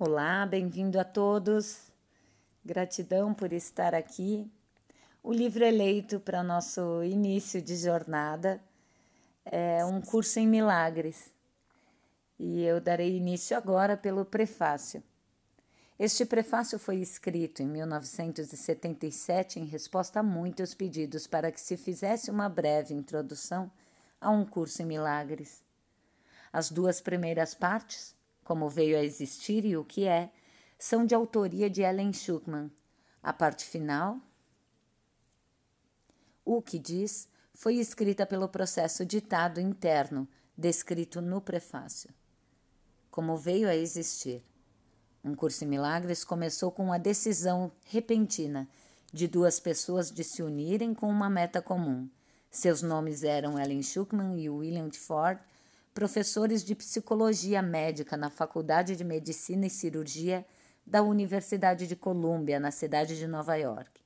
Olá, 0.00 0.46
bem-vindo 0.46 1.00
a 1.00 1.02
todos. 1.02 1.88
Gratidão 2.64 3.34
por 3.34 3.52
estar 3.52 3.96
aqui. 3.96 4.48
O 5.24 5.32
livro 5.32 5.64
eleito 5.64 6.20
para 6.20 6.40
nosso 6.40 7.02
início 7.02 7.60
de 7.60 7.76
jornada 7.76 8.62
é 9.44 9.84
um 9.84 10.00
curso 10.00 10.38
em 10.38 10.46
milagres. 10.46 11.34
E 12.38 12.62
eu 12.62 12.80
darei 12.80 13.16
início 13.16 13.56
agora 13.56 13.96
pelo 13.96 14.24
prefácio. 14.24 15.02
Este 15.98 16.24
prefácio 16.24 16.78
foi 16.78 16.98
escrito 16.98 17.60
em 17.60 17.66
1977 17.66 19.58
em 19.58 19.64
resposta 19.64 20.20
a 20.20 20.22
muitos 20.22 20.74
pedidos 20.74 21.26
para 21.26 21.50
que 21.50 21.60
se 21.60 21.76
fizesse 21.76 22.30
uma 22.30 22.48
breve 22.48 22.94
introdução 22.94 23.68
a 24.20 24.30
um 24.30 24.44
curso 24.44 24.80
em 24.80 24.86
milagres. 24.86 25.60
As 26.52 26.70
duas 26.70 27.00
primeiras 27.00 27.52
partes 27.52 28.16
como 28.48 28.66
veio 28.70 28.96
a 28.96 29.04
existir 29.04 29.66
e 29.66 29.76
o 29.76 29.84
que 29.84 30.06
é, 30.06 30.32
são 30.78 31.04
de 31.04 31.14
autoria 31.14 31.68
de 31.68 31.82
Ellen 31.82 32.14
Schuckman. 32.14 32.70
A 33.22 33.30
parte 33.30 33.62
final, 33.62 34.18
o 36.46 36.62
que 36.62 36.78
diz, 36.78 37.28
foi 37.52 37.74
escrita 37.74 38.24
pelo 38.24 38.48
processo 38.48 39.04
ditado 39.04 39.60
interno, 39.60 40.26
descrito 40.56 41.20
no 41.20 41.42
prefácio. 41.42 42.08
Como 43.10 43.36
veio 43.36 43.68
a 43.68 43.76
existir. 43.76 44.42
Um 45.22 45.34
curso 45.34 45.64
em 45.64 45.68
milagres 45.68 46.24
começou 46.24 46.72
com 46.72 46.90
a 46.90 46.96
decisão 46.96 47.70
repentina 47.84 48.66
de 49.12 49.28
duas 49.28 49.60
pessoas 49.60 50.10
de 50.10 50.24
se 50.24 50.42
unirem 50.42 50.94
com 50.94 51.10
uma 51.10 51.28
meta 51.28 51.60
comum. 51.60 52.08
Seus 52.50 52.80
nomes 52.80 53.22
eram 53.24 53.58
Ellen 53.58 53.82
Schuckman 53.82 54.40
e 54.40 54.48
William 54.48 54.90
Ford, 54.90 55.38
professores 55.98 56.62
de 56.62 56.76
psicologia 56.76 57.60
médica 57.60 58.16
na 58.16 58.30
Faculdade 58.30 58.94
de 58.94 59.02
Medicina 59.02 59.66
e 59.66 59.70
Cirurgia 59.70 60.46
da 60.86 61.02
Universidade 61.02 61.88
de 61.88 61.96
Colômbia, 61.96 62.60
na 62.60 62.70
cidade 62.70 63.18
de 63.18 63.26
Nova 63.26 63.56
York. 63.56 64.00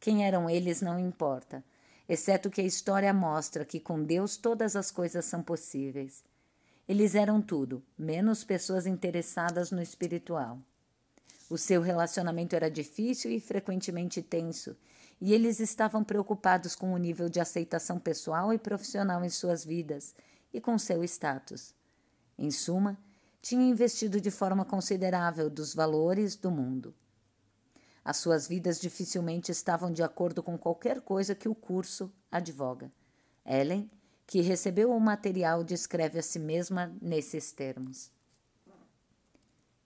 Quem 0.00 0.24
eram 0.24 0.48
eles 0.48 0.80
não 0.80 0.98
importa, 0.98 1.62
exceto 2.08 2.48
que 2.48 2.62
a 2.62 2.64
história 2.64 3.12
mostra 3.12 3.62
que 3.62 3.78
com 3.78 4.02
Deus 4.02 4.38
todas 4.38 4.74
as 4.74 4.90
coisas 4.90 5.26
são 5.26 5.42
possíveis. 5.42 6.24
Eles 6.88 7.14
eram 7.14 7.42
tudo, 7.42 7.82
menos 7.98 8.42
pessoas 8.42 8.86
interessadas 8.86 9.70
no 9.70 9.82
espiritual. 9.82 10.58
O 11.50 11.58
seu 11.58 11.82
relacionamento 11.82 12.56
era 12.56 12.70
difícil 12.70 13.30
e 13.30 13.38
frequentemente 13.38 14.22
tenso, 14.22 14.74
e 15.20 15.34
eles 15.34 15.60
estavam 15.60 16.02
preocupados 16.02 16.74
com 16.74 16.94
o 16.94 16.96
nível 16.96 17.28
de 17.28 17.38
aceitação 17.38 17.98
pessoal 17.98 18.50
e 18.50 18.56
profissional 18.56 19.22
em 19.22 19.28
suas 19.28 19.62
vidas 19.62 20.14
e 20.52 20.60
com 20.60 20.78
seu 20.78 21.02
status. 21.04 21.74
Em 22.38 22.50
suma, 22.50 22.98
tinha 23.40 23.68
investido 23.68 24.20
de 24.20 24.30
forma 24.30 24.64
considerável 24.64 25.48
dos 25.48 25.74
valores 25.74 26.36
do 26.36 26.50
mundo. 26.50 26.94
As 28.04 28.16
suas 28.16 28.48
vidas 28.48 28.80
dificilmente 28.80 29.52
estavam 29.52 29.92
de 29.92 30.02
acordo 30.02 30.42
com 30.42 30.56
qualquer 30.56 31.00
coisa 31.00 31.34
que 31.34 31.48
o 31.48 31.54
curso 31.54 32.12
advoga. 32.30 32.90
Ellen, 33.44 33.90
que 34.26 34.40
recebeu 34.40 34.90
o 34.90 35.00
material, 35.00 35.62
descreve 35.64 36.18
a 36.18 36.22
si 36.22 36.38
mesma 36.38 36.94
nesses 37.00 37.52
termos: 37.52 38.10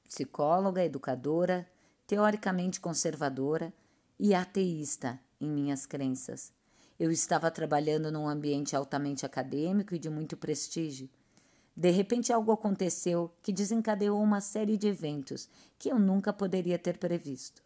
psicóloga, 0.09 0.85
educadora, 0.85 1.69
teoricamente 2.07 2.81
conservadora 2.81 3.73
e 4.19 4.35
ateísta 4.35 5.19
em 5.41 5.51
minhas 5.51 5.87
crenças. 5.87 6.53
Eu 7.03 7.11
estava 7.11 7.51
trabalhando 7.51 8.13
num 8.13 8.29
ambiente 8.29 8.77
altamente 8.77 9.27
acadêmico 9.27 9.93
e 9.93 9.99
de 9.99 10.09
muito 10.09 10.37
prestígio. 10.37 11.11
De 11.77 11.91
repente, 11.91 12.33
algo 12.33 12.53
aconteceu 12.53 13.29
que 13.43 13.53
desencadeou 13.53 14.23
uma 14.23 14.41
série 14.41 14.77
de 14.77 14.87
eventos 14.87 15.49
que 15.81 15.89
eu 15.89 15.99
nunca 15.99 16.33
poderia 16.33 16.79
ter 16.79 16.99
previsto. 16.99 17.61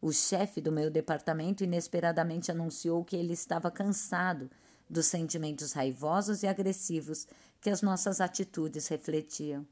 O 0.00 0.10
chefe 0.10 0.58
do 0.58 0.72
meu 0.72 0.90
departamento 0.90 1.62
inesperadamente 1.62 2.50
anunciou 2.50 3.04
que 3.04 3.14
ele 3.14 3.34
estava 3.34 3.70
cansado 3.70 4.50
dos 4.88 5.04
sentimentos 5.04 5.74
raivosos 5.74 6.42
e 6.42 6.46
agressivos 6.46 7.26
que 7.60 7.68
as 7.68 7.82
nossas 7.82 8.22
atitudes 8.22 8.88
refletiam. 8.88 9.66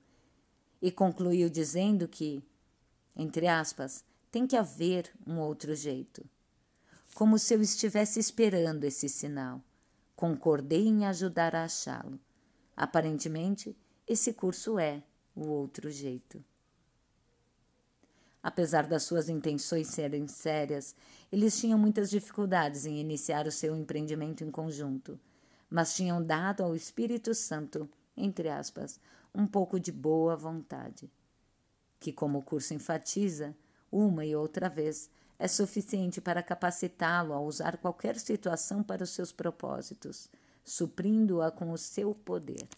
E 0.82 0.92
concluiu 0.92 1.48
dizendo 1.48 2.06
que, 2.06 2.44
entre 3.16 3.48
aspas, 3.48 4.04
tem 4.30 4.46
que 4.46 4.56
haver 4.56 5.10
um 5.26 5.38
outro 5.38 5.74
jeito 5.74 6.22
como 7.14 7.38
se 7.38 7.54
eu 7.54 7.60
estivesse 7.60 8.18
esperando 8.18 8.84
esse 8.84 9.08
sinal. 9.08 9.62
Concordei 10.16 10.86
em 10.86 11.06
ajudar 11.06 11.54
a 11.54 11.64
achá-lo. 11.64 12.18
Aparentemente, 12.76 13.76
esse 14.06 14.32
curso 14.32 14.78
é 14.78 15.02
o 15.34 15.46
outro 15.46 15.90
jeito. 15.90 16.42
Apesar 18.42 18.86
das 18.86 19.02
suas 19.02 19.28
intenções 19.28 19.88
serem 19.88 20.26
sérias, 20.26 20.94
eles 21.30 21.58
tinham 21.58 21.78
muitas 21.78 22.08
dificuldades 22.08 22.86
em 22.86 22.98
iniciar 22.98 23.46
o 23.46 23.52
seu 23.52 23.76
empreendimento 23.76 24.42
em 24.42 24.50
conjunto, 24.50 25.20
mas 25.68 25.94
tinham 25.94 26.24
dado 26.24 26.62
ao 26.62 26.74
Espírito 26.74 27.34
Santo, 27.34 27.88
entre 28.16 28.48
aspas, 28.48 28.98
um 29.34 29.46
pouco 29.46 29.78
de 29.78 29.92
boa 29.92 30.36
vontade, 30.36 31.10
que, 31.98 32.12
como 32.12 32.38
o 32.38 32.42
curso 32.42 32.72
enfatiza, 32.72 33.54
uma 33.92 34.24
e 34.24 34.34
outra 34.34 34.68
vez, 34.68 35.10
é 35.40 35.48
suficiente 35.48 36.20
para 36.20 36.42
capacitá-lo 36.42 37.32
a 37.32 37.40
usar 37.40 37.78
qualquer 37.78 38.18
situação 38.18 38.82
para 38.82 39.02
os 39.02 39.08
seus 39.08 39.32
propósitos, 39.32 40.28
suprindo-a 40.62 41.50
com 41.50 41.72
o 41.72 41.78
seu 41.78 42.14
poder. 42.14 42.68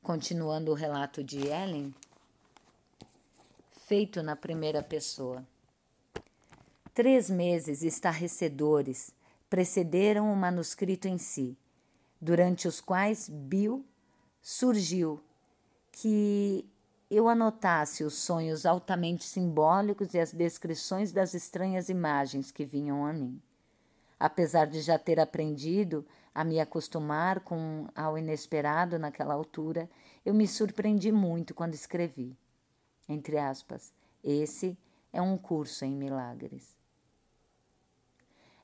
Continuando 0.00 0.70
o 0.70 0.74
relato 0.74 1.24
de 1.24 1.48
Ellen, 1.48 1.92
feito 3.88 4.22
na 4.22 4.36
primeira 4.36 4.84
pessoa. 4.84 5.44
Três 6.94 7.28
meses 7.28 7.82
estarrecedores 7.82 9.12
precederam 9.50 10.32
o 10.32 10.36
manuscrito 10.36 11.08
em 11.08 11.18
si, 11.18 11.58
durante 12.20 12.68
os 12.68 12.80
quais 12.80 13.28
Bill 13.28 13.84
surgiu 14.40 15.20
que 15.90 16.64
eu 17.10 17.28
anotasse 17.28 18.02
os 18.02 18.14
sonhos 18.14 18.66
altamente 18.66 19.24
simbólicos 19.24 20.12
e 20.14 20.18
as 20.18 20.32
descrições 20.32 21.12
das 21.12 21.34
estranhas 21.34 21.88
imagens 21.88 22.50
que 22.50 22.64
vinham 22.64 23.06
a 23.06 23.12
mim. 23.12 23.40
Apesar 24.18 24.66
de 24.66 24.80
já 24.80 24.98
ter 24.98 25.20
aprendido 25.20 26.04
a 26.34 26.42
me 26.42 26.58
acostumar 26.58 27.40
com 27.40 27.86
ao 27.94 28.18
inesperado 28.18 28.98
naquela 28.98 29.34
altura, 29.34 29.88
eu 30.24 30.34
me 30.34 30.48
surpreendi 30.48 31.12
muito 31.12 31.54
quando 31.54 31.74
escrevi. 31.74 32.36
Entre 33.08 33.38
aspas, 33.38 33.92
esse 34.24 34.76
é 35.12 35.22
um 35.22 35.38
curso 35.38 35.84
em 35.84 35.94
milagres. 35.94 36.76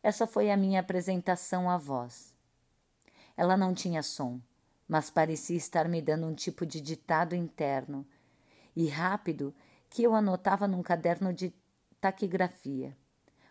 Essa 0.02 0.26
foi 0.26 0.50
a 0.50 0.56
minha 0.56 0.80
apresentação 0.80 1.70
à 1.70 1.76
voz. 1.76 2.34
Ela 3.36 3.56
não 3.56 3.72
tinha 3.72 4.02
som, 4.02 4.40
mas 4.88 5.10
parecia 5.10 5.56
estar 5.56 5.88
me 5.88 6.02
dando 6.02 6.26
um 6.26 6.34
tipo 6.34 6.66
de 6.66 6.80
ditado 6.80 7.36
interno 7.36 8.04
e 8.74 8.88
rápido 8.88 9.54
que 9.88 10.02
eu 10.02 10.14
anotava 10.14 10.66
num 10.66 10.82
caderno 10.82 11.32
de 11.32 11.52
taquigrafia. 12.00 12.96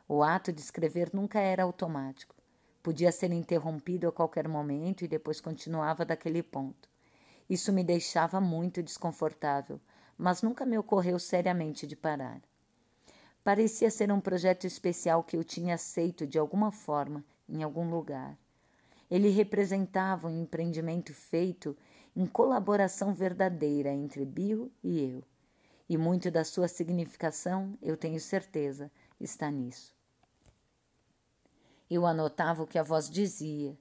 O 0.08 0.24
ato 0.24 0.52
de 0.52 0.59
escrever 0.59 1.12
nunca 1.14 1.40
era 1.40 1.64
automático. 1.64 2.36
Podia 2.84 3.12
ser 3.12 3.32
interrompido 3.32 4.08
a 4.08 4.12
qualquer 4.12 4.48
momento 4.48 5.06
e 5.06 5.08
depois 5.08 5.40
continuava 5.40 6.04
daquele 6.04 6.42
ponto. 6.42 6.90
Isso 7.50 7.72
me 7.72 7.84
deixava 7.84 8.42
muito 8.42 8.82
desconfortável, 8.82 9.80
mas 10.18 10.42
nunca 10.42 10.66
me 10.66 10.78
ocorreu 10.78 11.20
seriamente 11.20 11.86
de 11.86 11.96
parar. 11.96 12.42
Parecia 13.44 13.90
ser 13.90 14.12
um 14.12 14.20
projeto 14.20 14.66
especial 14.66 15.24
que 15.24 15.36
eu 15.36 15.44
tinha 15.44 15.76
aceito 15.76 16.28
de 16.28 16.38
alguma 16.38 16.72
forma, 16.72 17.24
em 17.48 17.64
algum 17.64 17.90
lugar. 17.90 18.38
Ele 19.09 19.30
representava 19.30 20.28
um 20.28 20.42
empreendimento 20.42 21.14
feito 21.14 21.76
em 22.16 22.25
colaboração 22.25 23.13
verdadeira 23.13 23.89
entre 23.89 24.25
Bill 24.25 24.72
e 24.83 25.01
eu. 25.01 25.23
E 25.87 25.97
muito 25.97 26.31
da 26.31 26.43
sua 26.43 26.67
significação, 26.67 27.78
eu 27.81 27.97
tenho 27.97 28.19
certeza, 28.19 28.91
está 29.19 29.49
nisso. 29.52 29.96
Eu 31.90 32.05
anotava 32.05 32.63
o 32.63 32.67
que 32.67 32.79
a 32.79 32.84
voz 32.84 33.09
dizia 33.09 33.78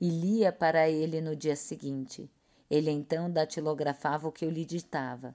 e 0.00 0.08
lia 0.08 0.52
para 0.52 0.88
ele 0.88 1.20
no 1.20 1.34
dia 1.34 1.56
seguinte. 1.56 2.30
Ele 2.70 2.90
então 2.90 3.30
datilografava 3.30 4.28
o 4.28 4.32
que 4.32 4.44
eu 4.44 4.50
lhe 4.50 4.64
ditava. 4.64 5.34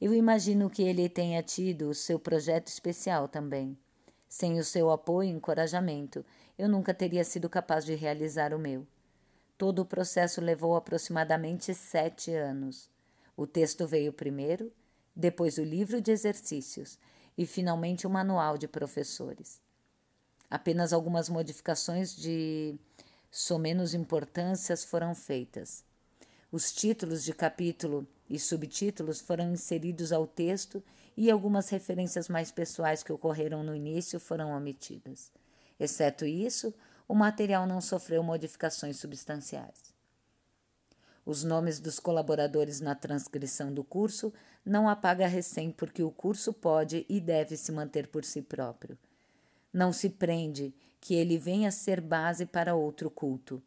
Eu 0.00 0.14
imagino 0.14 0.70
que 0.70 0.82
ele 0.82 1.08
tenha 1.08 1.42
tido 1.42 1.90
o 1.90 1.94
seu 1.94 2.18
projeto 2.18 2.68
especial 2.68 3.28
também. 3.28 3.76
Sem 4.28 4.58
o 4.58 4.64
seu 4.64 4.90
apoio 4.90 5.28
e 5.28 5.32
encorajamento, 5.32 6.24
eu 6.56 6.68
nunca 6.68 6.94
teria 6.94 7.24
sido 7.24 7.48
capaz 7.48 7.84
de 7.84 7.94
realizar 7.94 8.54
o 8.54 8.58
meu. 8.58 8.86
Todo 9.60 9.80
o 9.80 9.84
processo 9.84 10.40
levou 10.40 10.74
aproximadamente 10.74 11.74
sete 11.74 12.32
anos. 12.32 12.88
O 13.36 13.46
texto 13.46 13.86
veio 13.86 14.10
primeiro, 14.10 14.72
depois 15.14 15.58
o 15.58 15.62
livro 15.62 16.00
de 16.00 16.10
exercícios 16.10 16.98
e 17.36 17.44
finalmente 17.44 18.06
o 18.06 18.10
manual 18.10 18.56
de 18.56 18.66
professores. 18.66 19.60
Apenas 20.48 20.94
algumas 20.94 21.28
modificações 21.28 22.16
de 22.16 22.74
somenos 23.30 23.92
importâncias 23.92 24.82
foram 24.82 25.14
feitas. 25.14 25.84
Os 26.50 26.72
títulos 26.72 27.22
de 27.22 27.34
capítulo 27.34 28.08
e 28.30 28.38
subtítulos 28.38 29.20
foram 29.20 29.52
inseridos 29.52 30.10
ao 30.10 30.26
texto 30.26 30.82
e 31.14 31.30
algumas 31.30 31.68
referências 31.68 32.30
mais 32.30 32.50
pessoais 32.50 33.02
que 33.02 33.12
ocorreram 33.12 33.62
no 33.62 33.76
início 33.76 34.18
foram 34.18 34.52
omitidas. 34.52 35.30
Exceto 35.78 36.24
isso, 36.24 36.72
o 37.10 37.14
material 37.16 37.66
não 37.66 37.80
sofreu 37.80 38.22
modificações 38.22 38.96
substanciais. 39.00 39.92
Os 41.26 41.42
nomes 41.42 41.80
dos 41.80 41.98
colaboradores 41.98 42.80
na 42.80 42.94
transcrição 42.94 43.74
do 43.74 43.82
curso 43.82 44.32
não 44.64 44.88
apaga 44.88 45.26
recém 45.26 45.72
porque 45.72 46.04
o 46.04 46.12
curso 46.12 46.52
pode 46.52 47.04
e 47.08 47.18
deve 47.18 47.56
se 47.56 47.72
manter 47.72 48.06
por 48.06 48.24
si 48.24 48.40
próprio. 48.40 48.96
Não 49.72 49.92
se 49.92 50.08
prende 50.08 50.72
que 51.00 51.14
ele 51.14 51.36
venha 51.36 51.70
a 51.70 51.72
ser 51.72 52.00
base 52.00 52.46
para 52.46 52.76
outro 52.76 53.10
culto. 53.10 53.60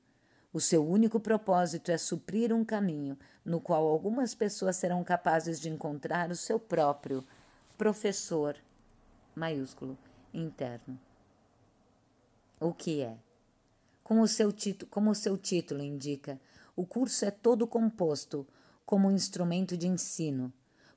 O 0.54 0.62
seu 0.62 0.88
único 0.88 1.20
propósito 1.20 1.92
é 1.92 1.98
suprir 1.98 2.54
um 2.54 2.64
caminho 2.64 3.20
no 3.44 3.60
qual 3.60 3.86
algumas 3.86 4.34
pessoas 4.34 4.78
serão 4.78 5.04
capazes 5.04 5.60
de 5.60 5.68
encontrar 5.68 6.32
o 6.32 6.36
seu 6.38 6.58
próprio 6.58 7.28
professor 7.78 8.56
maiúsculo 9.36 9.98
interno. 10.34 10.98
O 12.58 12.74
que 12.74 13.02
é? 13.02 13.18
Como 14.04 14.22
o 14.22 14.28
seu, 14.28 14.54
como 14.90 15.12
o 15.12 15.16
seu 15.16 15.38
título 15.38 15.82
indica, 15.82 16.40
o 16.76 16.86
curso 16.86 17.24
é 17.24 17.32
todo 17.32 17.66
composto 17.66 18.46
como 18.86 19.08
um 19.08 19.12
instrumento 19.12 19.78
de 19.78 19.88
ensino. 19.88 20.52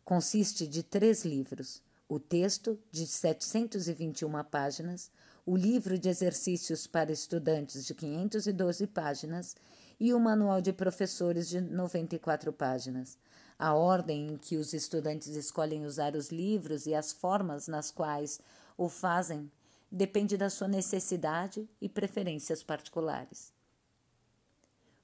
Consiste 0.05 0.67
de 0.67 0.83
três 0.83 1.25
livros: 1.25 1.83
o 2.09 2.19
texto, 2.19 2.79
de 2.91 3.07
721 3.07 4.43
páginas, 4.45 5.11
o 5.45 5.57
livro 5.57 5.97
de 5.97 6.09
exercícios 6.09 6.87
para 6.87 7.13
estudantes 7.13 7.87
de 7.87 7.95
512 7.95 8.87
páginas 8.89 9.55
e 9.99 10.13
o 10.13 10.19
manual 10.19 10.61
de 10.61 10.73
professores 10.73 11.49
de 11.49 11.61
94 11.61 12.53
páginas. 12.53 13.17
A 13.59 13.73
ordem 13.73 14.33
em 14.33 14.37
que 14.37 14.57
os 14.57 14.73
estudantes 14.73 15.29
escolhem 15.29 15.87
usar 15.87 16.15
os 16.17 16.31
livros 16.31 16.87
e 16.87 16.95
as 16.95 17.13
formas 17.13 17.69
nas 17.69 17.91
quais 17.91 18.41
o 18.77 18.89
fazem 18.89 19.51
depende 19.91 20.37
da 20.37 20.51
sua 20.51 20.69
necessidade 20.69 21.69
e 21.81 21.89
preferências 21.89 22.63
particulares. 22.63 23.53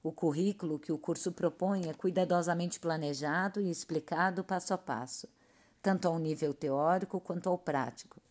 O 0.01 0.11
currículo 0.11 0.79
que 0.79 0.91
o 0.91 0.97
curso 0.97 1.31
propõe 1.31 1.89
é 1.89 1.93
cuidadosamente 1.93 2.79
planejado 2.79 3.61
e 3.61 3.69
explicado 3.69 4.43
passo 4.43 4.73
a 4.73 4.77
passo, 4.77 5.27
tanto 5.81 6.07
ao 6.07 6.19
nível 6.19 6.53
teórico 6.53 7.19
quanto 7.21 7.47
ao 7.47 7.57
prático 7.57 8.21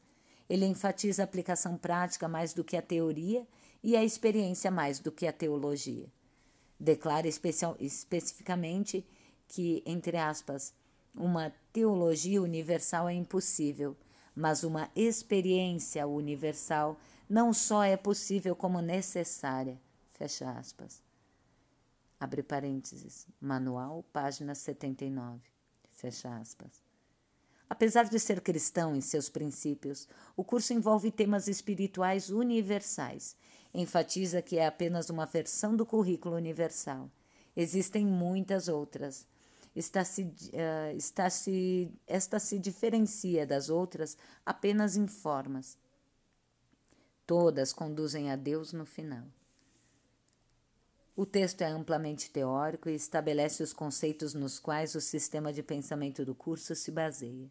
ele 0.52 0.66
enfatiza 0.66 1.22
a 1.22 1.24
aplicação 1.24 1.78
prática 1.78 2.28
mais 2.28 2.52
do 2.52 2.62
que 2.62 2.76
a 2.76 2.82
teoria 2.82 3.46
e 3.82 3.96
a 3.96 4.04
experiência 4.04 4.70
mais 4.70 4.98
do 4.98 5.10
que 5.10 5.26
a 5.26 5.32
teologia. 5.32 6.12
Declara 6.78 7.26
especial, 7.26 7.74
especificamente 7.80 9.02
que, 9.48 9.82
entre 9.86 10.18
aspas, 10.18 10.74
uma 11.14 11.50
teologia 11.72 12.42
universal 12.42 13.08
é 13.08 13.14
impossível, 13.14 13.96
mas 14.34 14.64
uma 14.64 14.90
experiência 14.94 16.06
universal 16.06 16.98
não 17.28 17.52
só 17.52 17.82
é 17.82 17.96
possível 17.96 18.54
como 18.54 18.80
necessária. 18.80 19.80
Fecha 20.06 20.50
aspas. 20.50 21.02
Abre 22.18 22.42
parênteses. 22.42 23.26
Manual, 23.40 24.04
página 24.12 24.54
79. 24.54 25.40
Fecha 25.92 26.34
aspas. 26.36 26.82
Apesar 27.68 28.04
de 28.04 28.20
ser 28.20 28.42
cristão 28.42 28.94
em 28.94 29.00
seus 29.00 29.30
princípios, 29.30 30.06
o 30.36 30.44
curso 30.44 30.74
envolve 30.74 31.10
temas 31.10 31.48
espirituais 31.48 32.28
universais. 32.28 33.34
Enfatiza 33.72 34.42
que 34.42 34.58
é 34.58 34.66
apenas 34.66 35.08
uma 35.08 35.24
versão 35.24 35.74
do 35.74 35.86
currículo 35.86 36.36
universal. 36.36 37.10
Existem 37.56 38.06
muitas 38.06 38.68
outras. 38.68 39.26
Está 39.74 40.04
-se, 40.04 40.22
uh, 40.22 40.96
está 40.96 41.30
-se, 41.30 41.90
esta 42.06 42.38
se 42.38 42.58
diferencia 42.58 43.46
das 43.46 43.70
outras 43.70 44.16
apenas 44.44 44.96
em 44.96 45.06
formas. 45.06 45.78
Todas 47.26 47.72
conduzem 47.72 48.30
a 48.30 48.36
Deus 48.36 48.72
no 48.72 48.84
final. 48.84 49.24
O 51.14 51.26
texto 51.26 51.60
é 51.60 51.66
amplamente 51.66 52.30
teórico 52.30 52.88
e 52.88 52.94
estabelece 52.94 53.62
os 53.62 53.72
conceitos 53.72 54.32
nos 54.32 54.58
quais 54.58 54.94
o 54.94 55.00
sistema 55.00 55.52
de 55.52 55.62
pensamento 55.62 56.24
do 56.24 56.34
curso 56.34 56.74
se 56.74 56.90
baseia. 56.90 57.50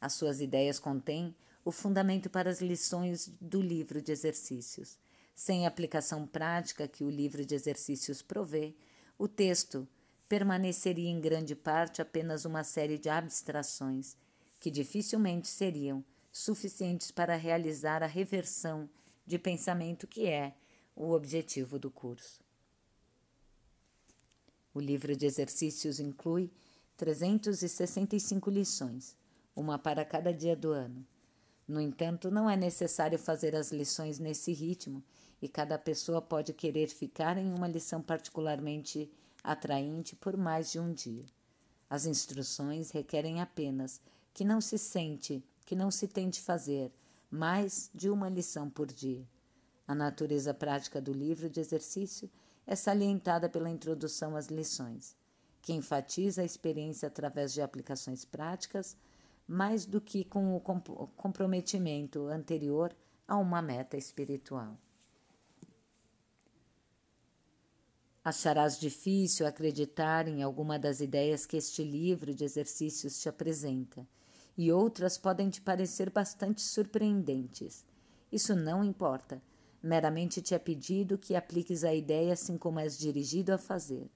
As 0.00 0.12
suas 0.14 0.40
ideias 0.40 0.78
contêm 0.80 1.34
o 1.64 1.70
fundamento 1.70 2.28
para 2.28 2.50
as 2.50 2.60
lições 2.60 3.32
do 3.40 3.60
livro 3.60 4.02
de 4.02 4.12
exercícios. 4.12 4.98
Sem 5.34 5.64
a 5.64 5.68
aplicação 5.68 6.26
prática 6.26 6.88
que 6.88 7.04
o 7.04 7.10
livro 7.10 7.44
de 7.44 7.54
exercícios 7.54 8.22
provê, 8.22 8.74
o 9.18 9.28
texto 9.28 9.86
permaneceria 10.28 11.08
em 11.08 11.20
grande 11.20 11.54
parte 11.54 12.02
apenas 12.02 12.44
uma 12.44 12.64
série 12.64 12.98
de 12.98 13.08
abstrações 13.08 14.16
que 14.58 14.70
dificilmente 14.70 15.48
seriam 15.48 16.04
suficientes 16.32 17.10
para 17.10 17.36
realizar 17.36 18.02
a 18.02 18.06
reversão 18.06 18.88
de 19.24 19.38
pensamento 19.38 20.06
que 20.06 20.26
é 20.26 20.54
o 20.94 21.12
objetivo 21.12 21.78
do 21.78 21.90
curso. 21.90 22.40
O 24.74 24.80
livro 24.80 25.16
de 25.16 25.26
exercícios 25.26 25.98
inclui 25.98 26.50
365 26.96 28.50
lições 28.50 29.16
uma 29.54 29.78
para 29.78 30.04
cada 30.04 30.32
dia 30.32 30.54
do 30.54 30.70
ano. 30.70 31.06
No 31.66 31.80
entanto, 31.80 32.30
não 32.30 32.48
é 32.48 32.56
necessário 32.56 33.18
fazer 33.18 33.56
as 33.56 33.72
lições 33.72 34.18
nesse 34.18 34.52
ritmo 34.52 35.02
e 35.40 35.48
cada 35.48 35.78
pessoa 35.78 36.20
pode 36.20 36.52
querer 36.52 36.88
ficar 36.88 37.38
em 37.38 37.52
uma 37.52 37.66
lição 37.66 38.02
particularmente 38.02 39.10
atraente 39.46 40.16
por 40.16 40.36
mais 40.36 40.72
de 40.72 40.80
um 40.80 40.92
dia. 40.92 41.24
As 41.88 42.04
instruções 42.04 42.90
requerem 42.90 43.40
apenas 43.40 44.00
que 44.34 44.44
não 44.44 44.60
se 44.60 44.76
sente, 44.76 45.42
que 45.64 45.76
não 45.76 45.90
se 45.90 46.08
tente 46.08 46.40
fazer 46.40 46.92
mais 47.30 47.88
de 47.94 48.10
uma 48.10 48.28
lição 48.28 48.68
por 48.68 48.88
dia. 48.88 49.26
A 49.86 49.94
natureza 49.94 50.52
prática 50.52 51.00
do 51.00 51.12
livro 51.12 51.48
de 51.48 51.60
exercício 51.60 52.28
é 52.66 52.74
salientada 52.74 53.48
pela 53.48 53.70
introdução 53.70 54.34
às 54.34 54.48
lições, 54.48 55.16
que 55.62 55.72
enfatiza 55.72 56.42
a 56.42 56.44
experiência 56.44 57.06
através 57.06 57.52
de 57.52 57.62
aplicações 57.62 58.24
práticas 58.24 58.96
mais 59.46 59.86
do 59.86 60.00
que 60.00 60.24
com 60.24 60.56
o 60.56 60.60
comprometimento 60.60 62.26
anterior 62.26 62.94
a 63.28 63.36
uma 63.36 63.62
meta 63.62 63.96
espiritual. 63.96 64.76
Acharás 68.26 68.76
difícil 68.76 69.46
acreditar 69.46 70.26
em 70.26 70.42
alguma 70.42 70.80
das 70.80 71.00
ideias 71.00 71.46
que 71.46 71.56
este 71.56 71.84
livro 71.84 72.34
de 72.34 72.42
exercícios 72.42 73.20
te 73.20 73.28
apresenta, 73.28 74.04
e 74.58 74.72
outras 74.72 75.16
podem 75.16 75.48
te 75.48 75.60
parecer 75.60 76.10
bastante 76.10 76.60
surpreendentes. 76.60 77.84
Isso 78.32 78.56
não 78.56 78.82
importa. 78.82 79.40
Meramente 79.80 80.42
te 80.42 80.56
é 80.56 80.58
pedido 80.58 81.16
que 81.16 81.36
apliques 81.36 81.84
a 81.84 81.94
ideia 81.94 82.32
assim 82.32 82.58
como 82.58 82.80
és 82.80 82.98
dirigido 82.98 83.52
a 83.52 83.58
fazer. 83.58 84.10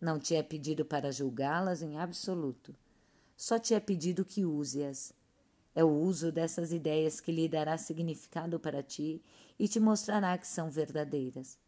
Não 0.00 0.18
te 0.18 0.34
é 0.34 0.42
pedido 0.42 0.84
para 0.84 1.12
julgá-las 1.12 1.82
em 1.82 1.96
absoluto. 2.00 2.74
Só 3.36 3.60
te 3.60 3.74
é 3.74 3.78
pedido 3.78 4.24
que 4.24 4.44
use-as. 4.44 5.12
É 5.72 5.84
o 5.84 6.00
uso 6.00 6.32
dessas 6.32 6.72
ideias 6.72 7.20
que 7.20 7.30
lhe 7.30 7.48
dará 7.48 7.78
significado 7.78 8.58
para 8.58 8.82
ti 8.82 9.22
e 9.56 9.68
te 9.68 9.78
mostrará 9.78 10.36
que 10.36 10.48
são 10.48 10.68
verdadeiras. 10.68 11.61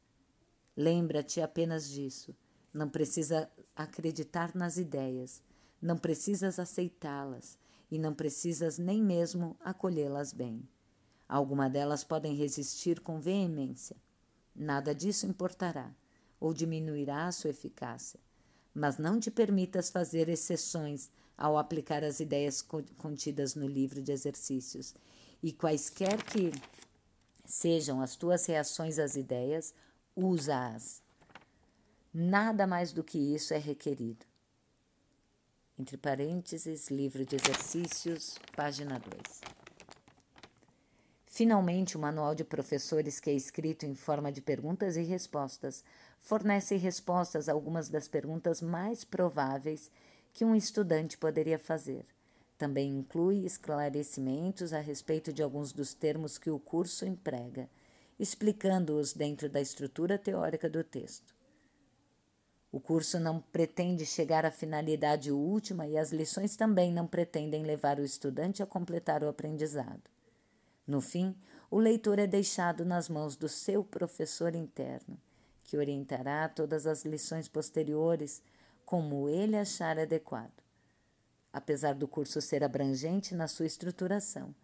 Lembra-te 0.77 1.41
apenas 1.41 1.89
disso. 1.89 2.35
Não 2.73 2.89
precisa 2.89 3.49
acreditar 3.77 4.55
nas 4.55 4.77
ideias, 4.77 5.43
não 5.81 5.97
precisas 5.97 6.59
aceitá-las 6.59 7.57
e 7.91 7.99
não 7.99 8.13
precisas 8.13 8.79
nem 8.79 9.01
mesmo 9.03 9.57
acolhê-las 9.61 10.33
bem. 10.33 10.69
Alguma 11.29 11.71
delas 11.71 12.03
podem 12.03 12.35
resistir 12.35 13.01
com 13.01 13.21
veemência. 13.21 13.97
Nada 14.55 14.95
disso 14.95 15.27
importará 15.27 15.95
ou 16.41 16.53
diminuirá 16.53 17.27
a 17.27 17.33
sua 17.33 17.51
eficácia. 17.51 18.21
Mas 18.75 18.99
não 18.99 19.21
te 19.21 19.31
permitas 19.31 19.91
fazer 19.91 20.29
exceções 20.29 21.11
ao 21.37 21.57
aplicar 21.57 22.05
as 22.05 22.21
ideias 22.21 22.63
contidas 22.63 23.55
no 23.55 23.67
livro 23.67 24.03
de 24.03 24.13
exercícios. 24.13 24.95
E 25.43 25.53
quaisquer 25.53 26.23
que 26.23 26.51
sejam 27.45 28.01
as 28.01 28.17
tuas 28.17 28.47
reações 28.47 28.99
às 28.99 29.17
ideias, 29.17 29.75
usa-as. 30.17 31.03
Nada 32.13 32.67
mais 32.67 32.93
do 32.93 33.03
que 33.03 33.19
isso 33.19 33.53
é 33.53 33.59
requerido. 33.59 34.25
Entre 35.77 35.97
parênteses, 35.97 36.89
livro 36.89 37.27
de 37.27 37.35
exercícios, 37.35 38.39
página 38.55 39.01
2. 39.01 39.41
Finalmente, 41.27 41.97
o 41.97 42.01
manual 42.01 42.33
de 42.33 42.45
professores, 42.45 43.19
que 43.19 43.29
é 43.29 43.33
escrito 43.33 43.85
em 43.85 43.95
forma 43.97 44.31
de 44.31 44.41
perguntas 44.41 44.97
e 44.97 45.03
respostas, 45.03 45.83
fornece 46.21 46.77
respostas 46.77 47.49
a 47.49 47.53
algumas 47.53 47.89
das 47.89 48.07
perguntas 48.07 48.63
mais 48.63 49.03
prováveis 49.03 49.91
que 50.33 50.45
um 50.45 50.55
estudante 50.55 51.19
poderia 51.19 51.59
fazer. 51.59 52.05
Também 52.57 52.89
inclui 52.89 53.45
esclarecimentos 53.45 54.73
a 54.73 54.79
respeito 54.79 55.33
de 55.33 55.43
alguns 55.43 55.73
dos 55.73 55.93
termos 55.93 56.39
que 56.39 56.51
o 56.51 56.61
curso 56.61 57.05
emprega, 57.05 57.69
explicando-os 58.19 59.13
dentro 59.13 59.49
da 59.49 59.61
estrutura 59.61 60.19
teórica 60.19 60.69
do 60.69 60.85
texto. 60.85 61.35
O 62.71 62.81
curso 62.81 63.21
não 63.21 63.41
pretende 63.41 64.05
chegar 64.05 64.45
à 64.45 64.51
finalidade 64.51 65.31
última 65.31 65.87
e 65.87 65.97
as 65.97 66.11
lições 66.11 66.57
também 66.57 66.93
não 66.93 67.07
pretendem 67.07 67.63
levar 67.63 68.01
o 68.01 68.05
estudante 68.05 68.63
a 68.63 68.67
completar 68.67 69.23
o 69.23 69.29
aprendizado. 69.29 70.03
No 70.87 71.01
fim, 71.01 71.37
o 71.71 71.79
leitor 71.79 72.19
é 72.19 72.27
deixado 72.27 72.85
nas 72.85 73.09
mãos 73.09 73.37
do 73.37 73.49
seu 73.49 73.85
professor 73.85 74.55
interno, 74.55 75.17
que 75.63 75.77
orientará 75.77 76.49
todas 76.49 76.87
as 76.87 77.05
lições 77.05 77.49
posteriores 77.49 78.43
como 78.85 79.29
ele 79.29 79.57
achar 79.57 79.99
adequado. 79.99 80.63
Apesar 81.53 81.95
do 81.95 82.09
curso 82.09 82.41
ser 82.41 82.65
abrangente 82.65 83.35
na 83.35 83.47
sua 83.47 83.67
estruturação, 83.67 84.55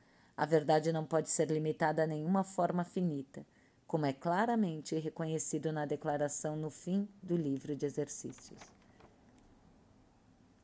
a 0.41 0.47
verdade 0.47 0.91
não 0.91 1.05
pode 1.05 1.29
ser 1.29 1.51
limitada 1.51 2.05
a 2.05 2.07
nenhuma 2.07 2.43
forma 2.43 2.83
finita 2.83 3.45
como 3.87 4.07
é 4.07 4.13
claramente 4.15 4.99
reconhecido 4.99 5.71
na 5.71 5.85
declaração 5.85 6.57
no 6.57 6.71
fim 6.71 7.07
do 7.23 7.37
livro 7.37 7.77
de 7.77 7.85
exercícios. 7.85 8.59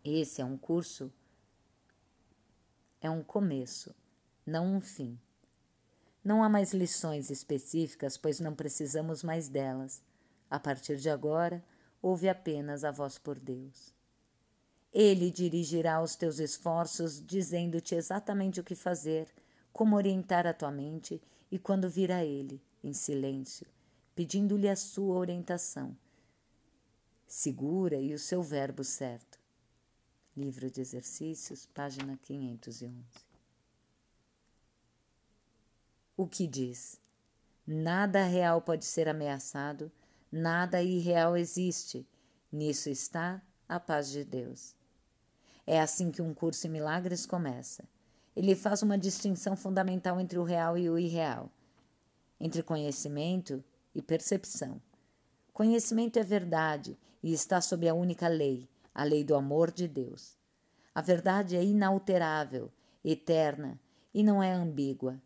Esse 0.03 0.41
é 0.41 0.45
um 0.47 0.57
curso, 0.57 1.13
é 3.03 3.11
um 3.11 3.23
começo, 3.23 3.95
não 4.47 4.77
um 4.77 4.81
fim. 4.81 5.19
Não 6.25 6.43
há 6.43 6.49
mais 6.49 6.73
lições 6.73 7.29
específicas, 7.29 8.17
pois 8.17 8.41
não 8.41 8.55
precisamos 8.55 9.23
mais 9.23 9.47
delas. 9.47 10.01
A 10.49 10.59
partir 10.59 10.97
de 10.97 11.11
agora, 11.11 11.63
ouve 12.01 12.31
apenas 12.31 12.83
a 12.83 12.91
voz 12.91 13.19
por 13.19 13.39
Deus. 13.39 13.93
Ele 14.91 15.31
dirigirá 15.31 16.03
os 16.03 16.17
teus 16.17 16.39
esforços, 16.39 17.21
dizendo-te 17.21 17.95
exatamente 17.95 18.59
o 18.59 18.65
que 18.65 18.75
fazer, 18.75 19.29
como 19.77 19.95
orientar 19.95 20.47
a 20.47 20.55
tua 20.55 20.71
mente 20.71 21.21
e 21.51 21.59
quando 21.59 21.91
vir 21.91 22.11
a 22.11 22.25
Ele 22.25 22.63
em 22.83 22.95
silêncio, 22.95 23.67
pedindo-lhe 24.15 24.71
a 24.71 24.75
sua 24.75 25.15
orientação. 25.17 25.95
Segura 27.27 27.97
e 27.97 28.15
o 28.15 28.19
seu 28.19 28.43
verbo 28.43 28.83
certo. 28.83 29.39
Livro 30.35 30.71
de 30.71 30.81
Exercícios, 30.81 31.67
página 31.67 32.17
511. 32.23 33.05
O 36.17 36.27
que 36.27 36.47
diz? 36.47 36.99
Nada 37.67 38.25
real 38.25 38.63
pode 38.63 38.87
ser 38.87 39.11
ameaçado, 39.11 39.93
nada 40.33 40.83
irreal 40.83 41.37
existe. 41.37 42.09
Nisso 42.51 42.89
está 42.89 43.43
a 43.69 43.79
paz 43.79 44.09
de 44.09 44.25
Deus. 44.25 44.75
É 45.67 45.79
assim 45.79 46.11
que 46.11 46.23
um 46.23 46.33
curso 46.33 46.67
em 46.67 46.71
milagres 46.71 47.27
começa. 47.27 47.87
Ele 48.37 48.55
faz 48.55 48.83
uma 48.83 48.99
distinção 48.99 49.57
fundamental 49.57 50.21
entre 50.21 50.39
o 50.39 50.45
real 50.45 50.77
e 50.77 50.89
o 50.91 50.99
irreal 50.99 51.51
entre 52.41 52.63
conhecimento 52.63 53.65
e 53.95 54.03
percepção. 54.03 54.81
Conhecimento 55.53 56.19
é 56.19 56.23
verdade 56.23 56.97
e 57.23 57.33
está 57.33 57.61
sob 57.61 57.89
a 57.89 57.95
única 57.95 58.29
lei, 58.29 58.69
a 58.95 59.05
lei 59.05 59.25
do 59.25 59.35
amor 59.35 59.71
de 59.71 59.89
Deus. 59.89 60.37
A 60.95 61.01
verdade 61.01 61.57
é 61.57 61.65
inalterável, 61.65 62.71
eterna 63.05 63.79
e 64.13 64.23
não 64.23 64.43
é 64.43 64.53
ambígua. 64.53 65.21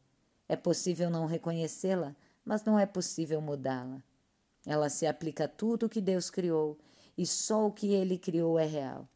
É 0.48 0.56
possível 0.56 1.10
não 1.10 1.26
reconhecê-la, 1.26 2.14
mas 2.44 2.64
não 2.64 2.78
é 2.78 2.86
possível 2.86 3.40
mudá-la. 3.40 4.02
Ela 4.66 4.88
se 4.88 5.06
aplica 5.06 5.44
a 5.44 5.48
tudo 5.48 5.86
o 5.86 5.88
que 5.88 6.00
Deus 6.00 6.30
criou 6.30 6.78
e 7.16 7.26
só 7.26 7.66
o 7.66 7.72
que 7.72 7.92
ele 7.92 8.18
criou 8.18 8.58
é 8.58 8.66
real. 8.66 9.08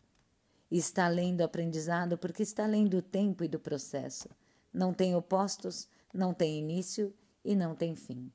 Está 0.70 1.06
além 1.06 1.36
do 1.36 1.42
aprendizado 1.42 2.18
porque 2.18 2.42
está 2.42 2.64
além 2.64 2.86
do 2.86 3.00
tempo 3.02 3.44
e 3.44 3.48
do 3.48 3.58
processo. 3.58 4.28
Não 4.72 4.92
tem 4.92 5.14
opostos, 5.14 5.88
não 6.12 6.34
tem 6.34 6.58
início 6.58 7.14
e 7.44 7.54
não 7.54 7.74
tem 7.74 7.94
fim. 7.94 8.32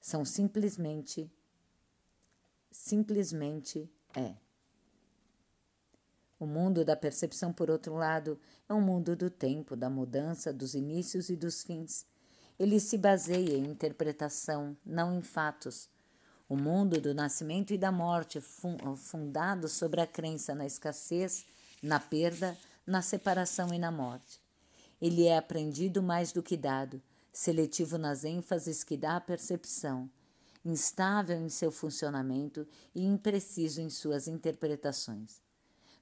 São 0.00 0.24
simplesmente, 0.24 1.30
simplesmente 2.70 3.90
é. 4.14 4.34
O 6.38 6.46
mundo 6.46 6.84
da 6.84 6.94
percepção, 6.94 7.52
por 7.52 7.70
outro 7.70 7.94
lado, 7.94 8.38
é 8.68 8.74
um 8.74 8.80
mundo 8.80 9.16
do 9.16 9.30
tempo, 9.30 9.74
da 9.74 9.88
mudança, 9.88 10.52
dos 10.52 10.74
inícios 10.74 11.30
e 11.30 11.36
dos 11.36 11.62
fins. 11.62 12.04
Ele 12.58 12.78
se 12.78 12.98
baseia 12.98 13.56
em 13.56 13.70
interpretação, 13.70 14.76
não 14.84 15.18
em 15.18 15.22
fatos. 15.22 15.88
O 16.48 16.56
mundo 16.56 17.00
do 17.00 17.14
nascimento 17.14 17.72
e 17.72 17.78
da 17.78 17.90
morte, 17.90 18.40
fundado 18.40 19.68
sobre 19.68 20.00
a 20.00 20.06
crença 20.06 20.54
na 20.54 20.66
escassez, 20.66 21.46
na 21.82 21.98
perda, 21.98 22.56
na 22.86 23.00
separação 23.00 23.72
e 23.72 23.78
na 23.78 23.90
morte. 23.90 24.40
Ele 25.00 25.24
é 25.26 25.36
aprendido 25.36 26.02
mais 26.02 26.32
do 26.32 26.42
que 26.42 26.56
dado 26.56 27.02
seletivo 27.34 27.98
nas 27.98 28.24
ênfases 28.24 28.84
que 28.84 28.96
dá 28.96 29.16
à 29.16 29.20
percepção, 29.20 30.08
instável 30.64 31.36
em 31.36 31.48
seu 31.48 31.72
funcionamento 31.72 32.66
e 32.94 33.04
impreciso 33.04 33.80
em 33.80 33.90
suas 33.90 34.28
interpretações. 34.28 35.42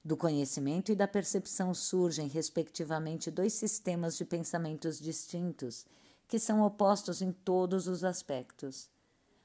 Do 0.05 0.15
conhecimento 0.15 0.91
e 0.91 0.95
da 0.95 1.07
percepção 1.07 1.73
surgem, 1.73 2.27
respectivamente, 2.27 3.31
dois 3.31 3.53
sistemas 3.53 4.15
de 4.15 4.25
pensamentos 4.25 4.99
distintos, 4.99 5.85
que 6.27 6.37
são 6.37 6.61
opostos 6.61 7.21
em 7.21 7.31
todos 7.31 7.87
os 7.87 8.03
aspectos. 8.03 8.92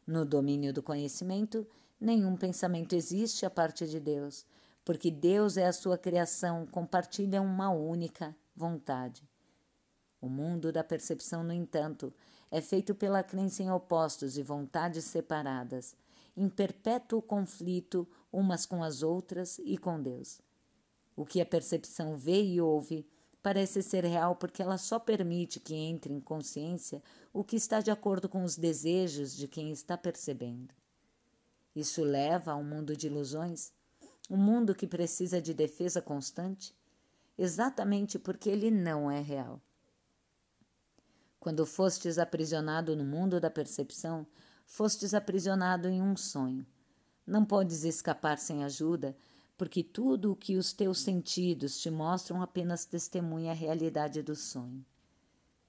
No 0.09 0.25
domínio 0.25 0.73
do 0.73 0.83
conhecimento, 0.83 1.67
nenhum 2.01 2.35
pensamento 2.35 2.95
existe 2.95 3.45
a 3.45 3.51
parte 3.51 3.87
de 3.87 4.01
Deus, 4.01 4.47
porque 4.83 5.11
Deus 5.11 5.59
é 5.59 5.67
a 5.67 5.73
sua 5.73 5.99
criação, 5.99 6.65
compartilha 6.65 7.43
uma 7.43 7.69
única 7.69 8.35
vontade. 8.57 9.29
O 10.19 10.27
mundo 10.27 10.73
da 10.73 10.83
percepção, 10.83 11.45
no 11.45 11.53
entanto, 11.53 12.11
é 12.51 12.63
feito 12.63 12.95
pela 12.95 13.23
crença 13.23 13.63
em 13.63 13.71
opostos 13.71 14.39
e 14.39 14.43
vontades 14.43 15.05
separadas, 15.05 15.95
em 16.35 16.49
perpétuo 16.49 17.21
conflito 17.21 18.09
umas 18.33 18.65
com 18.65 18.83
as 18.83 19.03
outras 19.03 19.59
e 19.59 19.77
com 19.77 20.01
Deus. 20.01 20.41
O 21.15 21.27
que 21.27 21.39
a 21.39 21.45
percepção 21.45 22.17
vê 22.17 22.43
e 22.43 22.63
ouve 22.63 23.07
parece 23.49 23.83
ser 23.83 24.05
real 24.05 24.37
porque 24.37 24.61
ela 24.61 24.77
só 24.77 24.99
permite 24.99 25.59
que 25.59 25.75
entre 25.75 26.13
em 26.13 26.21
consciência 26.21 27.03
o 27.33 27.43
que 27.43 27.57
está 27.57 27.81
de 27.81 27.91
acordo 27.91 28.29
com 28.29 28.45
os 28.45 28.59
desejos 28.59 29.35
de 29.35 29.49
quem 29.49 29.73
está 29.73 29.97
percebendo. 29.97 30.75
Isso 31.75 32.05
leva 32.05 32.53
a 32.53 32.57
um 32.57 32.63
mundo 32.63 32.95
de 32.95 33.07
ilusões, 33.07 33.73
um 34.29 34.37
mundo 34.37 34.75
que 34.75 34.87
precisa 34.87 35.41
de 35.41 35.55
defesa 35.55 36.03
constante, 36.03 36.77
exatamente 37.39 38.19
porque 38.19 38.51
ele 38.51 38.71
não 38.71 39.11
é 39.11 39.23
real. 39.23 39.63
Quando 41.41 41.65
fostes 41.65 42.19
aprisionado 42.19 42.95
no 42.95 43.05
mundo 43.05 43.41
da 43.41 43.51
percepção, 43.51 44.27
fostes 44.67 45.15
aprisionado 45.15 45.89
em 45.89 46.03
um 46.03 46.15
sonho. 46.15 46.67
Não 47.27 47.47
podes 47.47 47.83
escapar 47.83 48.37
sem 48.37 48.63
ajuda, 48.63 49.17
porque 49.59 49.83
tudo 49.83 50.33
o 50.33 50.37
que 50.37 50.57
os 50.57 50.73
teus 50.73 51.01
sentidos 51.01 51.79
te 51.79 51.91
mostram 51.91 52.41
apenas 52.41 52.87
testemunha 52.87 53.51
a 53.51 53.55
realidade 53.55 54.23
do 54.23 54.35
sonho. 54.35 54.83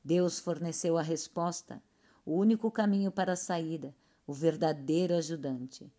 Deus 0.01 0.39
forneceu 0.39 0.98
a 0.98 1.01
resposta, 1.01 1.84
o 2.25 2.36
único 2.36 2.72
caminho 2.72 3.12
para 3.12 3.34
a 3.34 3.36
saída, 3.36 3.93
o 4.25 4.31
verdadeiro 4.31 5.13
ajudante. 5.15 5.91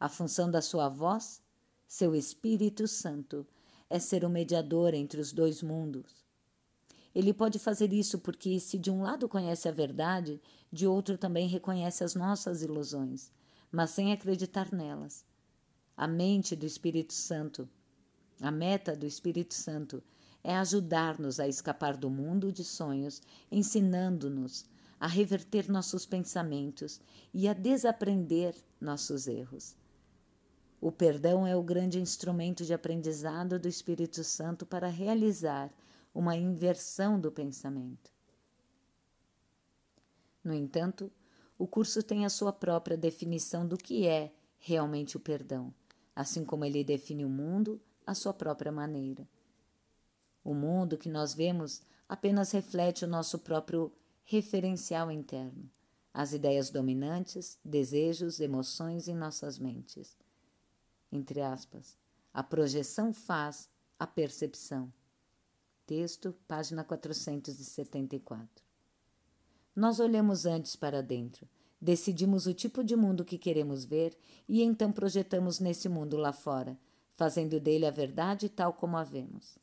A 0.00 0.08
função 0.08 0.50
da 0.50 0.62
sua 0.62 0.88
voz, 0.88 1.42
seu 1.86 2.14
Espírito 2.14 2.88
Santo, 2.88 3.46
é 3.90 3.98
ser 3.98 4.24
o 4.24 4.30
mediador 4.30 4.94
entre 4.94 5.20
os 5.20 5.32
dois 5.32 5.62
mundos 5.62 6.26
ele 7.16 7.32
pode 7.32 7.58
fazer 7.58 7.94
isso 7.94 8.18
porque, 8.18 8.60
se 8.60 8.76
de 8.76 8.90
um 8.90 9.00
lado 9.00 9.26
conhece 9.26 9.66
a 9.66 9.72
verdade, 9.72 10.38
de 10.70 10.86
outro 10.86 11.16
também 11.16 11.48
reconhece 11.48 12.04
as 12.04 12.14
nossas 12.14 12.60
ilusões, 12.60 13.32
mas 13.72 13.88
sem 13.88 14.12
acreditar 14.12 14.70
nelas. 14.70 15.24
A 15.96 16.06
mente 16.06 16.54
do 16.54 16.66
Espírito 16.66 17.14
Santo, 17.14 17.68
a 18.40 18.50
meta 18.50 18.94
do 18.94 19.06
Espírito 19.06 19.54
Santo, 19.54 20.02
é 20.44 20.54
ajudar-nos 20.56 21.40
a 21.40 21.48
escapar 21.48 21.96
do 21.96 22.10
mundo 22.10 22.52
de 22.52 22.62
sonhos, 22.62 23.22
ensinando-nos 23.50 24.66
a 25.00 25.06
reverter 25.06 25.68
nossos 25.70 26.06
pensamentos 26.06 27.00
e 27.32 27.48
a 27.48 27.52
desaprender 27.52 28.54
nossos 28.80 29.26
erros. 29.26 29.74
O 30.80 30.92
perdão 30.92 31.46
é 31.46 31.56
o 31.56 31.62
grande 31.62 31.98
instrumento 31.98 32.64
de 32.64 32.74
aprendizado 32.74 33.58
do 33.58 33.66
Espírito 33.66 34.22
Santo 34.22 34.66
para 34.66 34.88
realizar 34.88 35.72
uma 36.14 36.36
inversão 36.36 37.18
do 37.18 37.32
pensamento. 37.32 38.10
No 40.44 40.54
entanto, 40.54 41.10
o 41.58 41.66
curso 41.66 42.02
tem 42.02 42.24
a 42.24 42.30
sua 42.30 42.52
própria 42.52 42.96
definição 42.96 43.66
do 43.66 43.76
que 43.76 44.06
é 44.06 44.32
realmente 44.58 45.16
o 45.16 45.20
perdão, 45.20 45.74
assim 46.16 46.46
como 46.46 46.64
ele 46.64 46.82
define 46.82 47.26
o 47.26 47.28
mundo 47.28 47.78
à 48.06 48.14
sua 48.14 48.32
própria 48.32 48.72
maneira. 48.72 49.28
O 50.42 50.54
mundo 50.54 50.96
que 50.96 51.10
nós 51.10 51.34
vemos 51.34 51.82
apenas 52.08 52.52
reflete 52.52 53.04
o 53.04 53.08
nosso 53.08 53.38
próprio 53.38 53.92
referencial 54.24 55.10
interno, 55.10 55.70
as 56.14 56.32
ideias 56.32 56.70
dominantes, 56.70 57.58
desejos, 57.62 58.40
emoções 58.40 59.08
em 59.08 59.14
nossas 59.14 59.58
mentes. 59.58 60.16
Entre 61.12 61.42
aspas, 61.42 61.98
a 62.32 62.42
projeção 62.42 63.12
faz 63.12 63.68
a 63.98 64.06
percepção. 64.06 64.90
Texto, 65.84 66.34
página 66.48 66.82
474. 66.82 68.64
Nós 69.74 70.00
olhamos 70.00 70.46
antes 70.46 70.74
para 70.74 71.02
dentro, 71.02 71.46
Decidimos 71.80 72.46
o 72.46 72.54
tipo 72.54 72.82
de 72.82 72.96
mundo 72.96 73.24
que 73.24 73.36
queremos 73.36 73.84
ver 73.84 74.16
e 74.48 74.62
então 74.62 74.90
projetamos 74.90 75.60
nesse 75.60 75.88
mundo 75.88 76.16
lá 76.16 76.32
fora, 76.32 76.78
fazendo 77.14 77.60
dele 77.60 77.86
a 77.86 77.90
verdade 77.90 78.48
tal 78.48 78.72
como 78.72 78.96
a 78.96 79.04
vemos. 79.04 79.58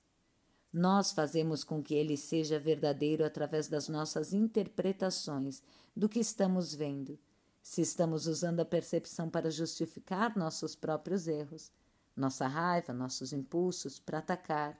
Nós 0.71 1.11
fazemos 1.11 1.63
com 1.63 1.83
que 1.83 1.93
ele 1.93 2.17
seja 2.17 2.57
verdadeiro 2.57 3.23
através 3.23 3.67
das 3.67 3.87
nossas 3.87 4.33
interpretações 4.33 5.61
do 5.95 6.09
que 6.09 6.19
estamos 6.19 6.73
vendo. 6.73 7.19
Se 7.61 7.81
estamos 7.81 8.27
usando 8.27 8.59
a 8.59 8.65
percepção 8.65 9.29
para 9.29 9.51
justificar 9.51 10.35
nossos 10.35 10.75
próprios 10.75 11.27
erros, 11.27 11.71
nossa 12.15 12.47
raiva, 12.47 12.93
nossos 12.93 13.33
impulsos 13.33 13.99
para 13.99 14.19
atacar, 14.19 14.79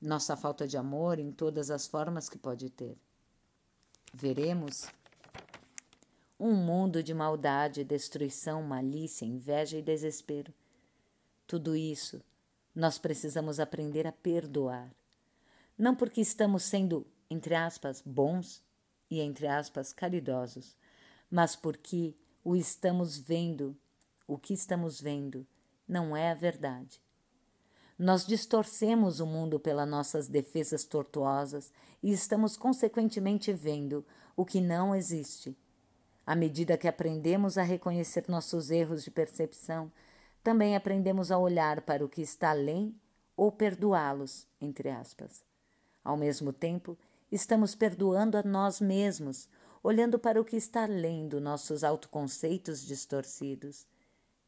nossa 0.00 0.36
falta 0.36 0.66
de 0.66 0.76
amor 0.76 1.18
em 1.18 1.32
todas 1.32 1.70
as 1.70 1.86
formas 1.86 2.28
que 2.28 2.38
pode 2.38 2.70
ter. 2.70 2.96
Veremos 4.14 4.86
um 6.38 6.52
mundo 6.52 7.02
de 7.02 7.14
maldade, 7.14 7.82
destruição, 7.82 8.62
malícia, 8.62 9.24
inveja 9.24 9.78
e 9.78 9.82
desespero. 9.82 10.52
Tudo 11.46 11.74
isso 11.74 12.22
nós 12.74 12.98
precisamos 12.98 13.58
aprender 13.58 14.06
a 14.06 14.12
perdoar. 14.12 14.94
Não 15.78 15.94
porque 15.94 16.20
estamos 16.20 16.62
sendo, 16.62 17.06
entre 17.30 17.54
aspas, 17.54 18.02
bons 18.04 18.62
e, 19.10 19.20
entre 19.20 19.46
aspas, 19.46 19.92
caridosos, 19.92 20.76
mas 21.30 21.56
porque 21.56 22.14
o 22.44 22.54
estamos 22.54 23.16
vendo, 23.16 23.76
o 24.26 24.36
que 24.36 24.52
estamos 24.52 25.00
vendo, 25.00 25.46
não 25.88 26.14
é 26.14 26.30
a 26.30 26.34
verdade. 26.34 27.00
Nós 27.98 28.26
distorcemos 28.26 29.20
o 29.20 29.26
mundo 29.26 29.58
pelas 29.58 29.88
nossas 29.88 30.28
defesas 30.28 30.84
tortuosas 30.84 31.72
e 32.02 32.12
estamos 32.12 32.56
consequentemente 32.58 33.54
vendo 33.54 34.04
o 34.36 34.44
que 34.44 34.60
não 34.60 34.94
existe 34.94 35.56
à 36.26 36.34
medida 36.34 36.76
que 36.76 36.88
aprendemos 36.88 37.56
a 37.56 37.62
reconhecer 37.62 38.24
nossos 38.28 38.72
erros 38.72 39.04
de 39.04 39.10
percepção, 39.12 39.92
também 40.42 40.74
aprendemos 40.74 41.30
a 41.30 41.38
olhar 41.38 41.82
para 41.82 42.04
o 42.04 42.08
que 42.08 42.20
está 42.20 42.50
além 42.50 42.94
ou 43.36 43.52
perdoá-los, 43.52 44.46
entre 44.60 44.90
aspas. 44.90 45.44
Ao 46.02 46.16
mesmo 46.16 46.52
tempo, 46.52 46.98
estamos 47.30 47.74
perdoando 47.76 48.36
a 48.36 48.42
nós 48.42 48.80
mesmos, 48.80 49.48
olhando 49.82 50.18
para 50.18 50.40
o 50.40 50.44
que 50.44 50.56
está 50.56 50.82
além 50.82 51.28
dos 51.28 51.40
nossos 51.40 51.84
autoconceitos 51.84 52.84
distorcidos, 52.84 53.86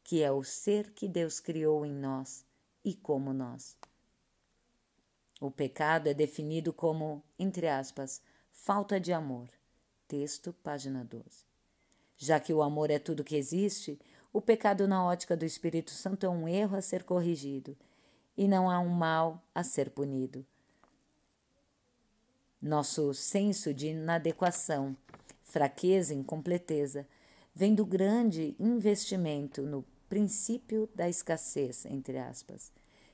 que 0.03 0.21
é 0.21 0.31
o 0.31 0.43
ser 0.43 0.91
que 0.91 1.07
Deus 1.07 1.39
criou 1.39 1.85
em 1.85 1.93
nós 1.93 2.45
e 2.83 2.93
como 2.93 3.31
nós. 3.31 3.77
O 5.39 5.49
pecado 5.49 6.07
é 6.07 6.13
definido 6.13 6.73
como, 6.73 7.23
entre 7.37 7.67
aspas, 7.67 8.21
falta 8.51 8.99
de 8.99 9.13
amor. 9.13 9.47
Texto, 10.07 10.53
página 10.63 11.05
12. 11.05 11.48
Já 12.21 12.37
que 12.37 12.53
o 12.53 12.61
amor 12.61 12.91
é 12.91 12.99
tudo 12.99 13.23
que 13.23 13.37
existe, 13.37 13.97
o 14.33 14.41
pecado 14.41 14.85
na 14.89 15.03
ótica 15.05 15.37
do 15.37 15.45
Espírito 15.45 15.89
Santo 15.89 16.25
é 16.25 16.29
um 16.29 16.49
erro 16.49 16.75
a 16.75 16.81
ser 16.81 17.05
corrigido 17.05 17.77
e 18.37 18.45
não 18.45 18.69
há 18.69 18.77
um 18.77 18.89
mal 18.89 19.41
a 19.55 19.63
ser 19.63 19.89
punido. 19.89 20.45
Nosso 22.61 23.13
senso 23.13 23.73
de 23.73 23.87
inadequação, 23.87 24.97
fraqueza 25.43 26.13
e 26.13 26.17
incompleteza 26.17 27.07
vem 27.55 27.73
do 27.73 27.85
grande 27.85 28.53
investimento 28.59 29.61
no 29.61 29.85
princípio 30.09 30.89
da 30.93 31.07
escassez, 31.07 31.85
entre 31.85 32.17
aspas, 32.17 32.69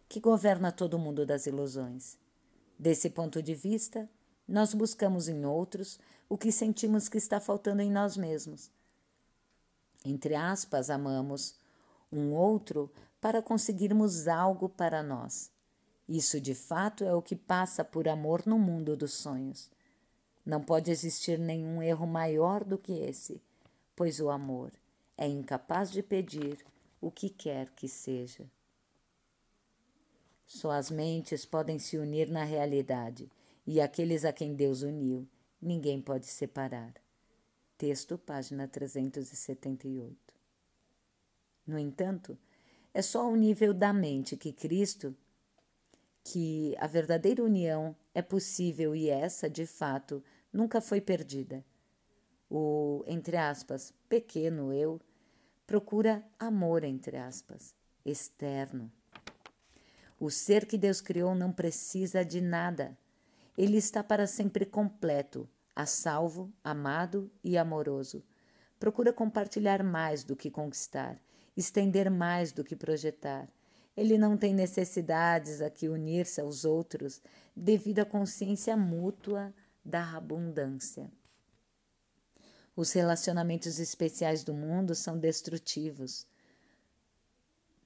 que 0.10 0.20
governa 0.20 0.72
todo 0.72 0.98
mundo 0.98 1.28
das 1.28 1.46
ilusões. 1.46 2.18
Desse 2.78 3.12
ponto 3.12 3.40
de 3.40 3.54
vista, 3.54 4.10
nós 4.48 4.74
buscamos 4.74 5.30
em 5.30 5.46
outros 5.46 6.00
o 6.28 6.36
que 6.40 6.52
sentimos 6.52 7.08
que 7.08 7.20
está 7.20 7.40
faltando 7.40 7.84
em 7.84 7.92
nós 7.92 8.18
mesmos 8.18 8.74
entre 10.06 10.36
aspas, 10.36 10.90
amamos 10.90 11.56
um 12.12 12.32
outro 12.34 12.92
para 13.20 13.42
conseguirmos 13.42 14.28
algo 14.28 14.70
para 14.70 15.02
nós. 15.02 15.52
Isso 16.08 16.40
de 16.40 16.54
fato 16.54 17.04
é 17.04 17.14
o 17.14 17.22
que 17.22 17.36
passa 17.36 17.84
por 17.84 18.08
amor 18.08 18.44
no 18.46 18.60
mundo 18.60 18.96
dos 18.96 19.14
sonhos. 19.14 19.70
Não 20.46 20.62
pode 20.62 20.92
existir 20.92 21.39
nenhum 21.39 21.82
erro 21.82 22.06
maior 22.06 22.63
do 22.63 22.78
que 22.78 22.94
esse, 22.94 23.41
pois 23.96 24.20
o 24.20 24.30
amor 24.30 24.72
é 25.18 25.28
incapaz 25.28 25.91
de 25.91 26.04
pedir 26.04 26.63
o 27.02 27.10
que 27.10 27.30
quer 27.30 27.72
que 27.72 27.88
seja. 27.88 28.46
Suas 30.46 30.91
mentes 30.91 31.46
podem 31.46 31.80
se 31.80 31.98
unir 31.98 32.30
na 32.30 32.44
realidade, 32.44 33.32
e 33.65 33.82
aqueles 33.82 34.24
a 34.24 34.32
quem 34.32 34.54
Deus 34.54 34.84
uniu, 34.84 35.28
ninguém 35.60 36.00
pode 36.00 36.28
separar. 36.28 36.94
Texto, 37.86 38.17
página 38.17 38.67
378. 38.67 40.17
No 41.67 41.78
entanto, 41.78 42.36
é 42.91 43.00
só 43.00 43.28
ao 43.28 43.36
nível 43.36 43.76
da 43.76 43.93
mente 43.93 44.36
que 44.36 44.52
Cristo 44.52 45.15
que 46.24 46.76
a 46.80 46.88
verdadeira 46.88 47.43
união 47.43 47.95
é 48.12 48.24
possível 48.24 48.95
e 48.95 49.08
essa, 49.08 49.48
de 49.48 49.67
fato, 49.67 50.24
nunca 50.52 50.82
foi 50.82 51.00
perdida. 51.00 51.63
O, 52.50 53.04
entre 53.06 53.38
aspas, 53.38 53.93
pequeno 54.10 54.74
eu 54.74 55.00
procura 55.67 56.26
amor, 56.39 56.84
entre 56.84 57.17
aspas, 57.17 57.76
externo. 58.04 58.91
O 60.19 60.32
ser 60.32 60.65
que 60.65 60.76
Deus 60.80 61.02
criou 61.02 61.36
não 61.36 61.52
precisa 61.52 62.26
de 62.26 62.41
nada. 62.41 62.98
Ele 63.56 63.78
está 63.78 64.04
para 64.04 64.26
sempre 64.26 64.65
completo, 64.65 65.48
a 65.76 65.86
salvo, 65.86 66.52
amado 66.64 67.30
e 67.44 67.58
amoroso. 67.58 68.24
Procura 68.80 69.12
compartilhar 69.12 69.84
mais 69.84 70.24
do 70.24 70.36
que 70.36 70.50
conquistar, 70.50 71.20
estender 71.56 72.10
mais 72.10 72.52
do 72.52 72.64
que 72.64 72.76
projetar. 72.76 73.48
Ele 73.96 74.18
não 74.18 74.38
tem 74.38 74.54
necessidades 74.54 75.62
a 75.62 75.70
que 75.70 75.90
unir-se 75.90 76.42
aos 76.42 76.66
outros 76.66 77.22
devido 77.56 78.00
à 78.00 78.06
consciência 78.06 78.76
mútua 78.76 79.54
da 79.84 80.16
abundância. 80.16 81.12
Os 82.76 82.92
relacionamentos 82.92 83.80
especiais 83.80 84.44
do 84.44 84.54
mundo 84.54 84.94
são 84.94 85.18
destrutivos, 85.18 86.28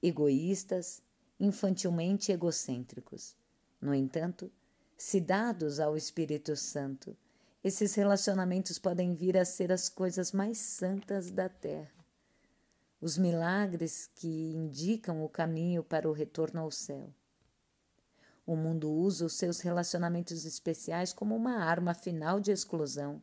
egoístas, 0.02 1.00
infantilmente 1.38 2.32
egocêntricos. 2.32 3.36
No 3.80 3.94
entanto, 3.94 4.50
se 4.96 5.20
dados 5.20 5.78
ao 5.78 5.96
Espírito 5.96 6.56
Santo, 6.56 7.16
esses 7.62 7.94
relacionamentos 7.94 8.78
podem 8.78 9.14
vir 9.14 9.36
a 9.36 9.44
ser 9.44 9.70
as 9.70 9.88
coisas 9.88 10.32
mais 10.32 10.58
santas 10.58 11.30
da 11.30 11.48
terra. 11.48 11.92
Os 13.00 13.18
milagres 13.18 14.10
que 14.14 14.52
indicam 14.54 15.22
o 15.22 15.28
caminho 15.28 15.82
para 15.82 16.08
o 16.08 16.12
retorno 16.12 16.60
ao 16.60 16.70
céu. 16.70 17.12
O 18.46 18.56
mundo 18.56 18.90
usa 18.90 19.26
os 19.26 19.34
seus 19.34 19.60
relacionamentos 19.60 20.44
especiais 20.44 21.12
como 21.12 21.36
uma 21.36 21.62
arma 21.62 21.94
final 21.94 22.40
de 22.40 22.50
exclusão 22.50 23.22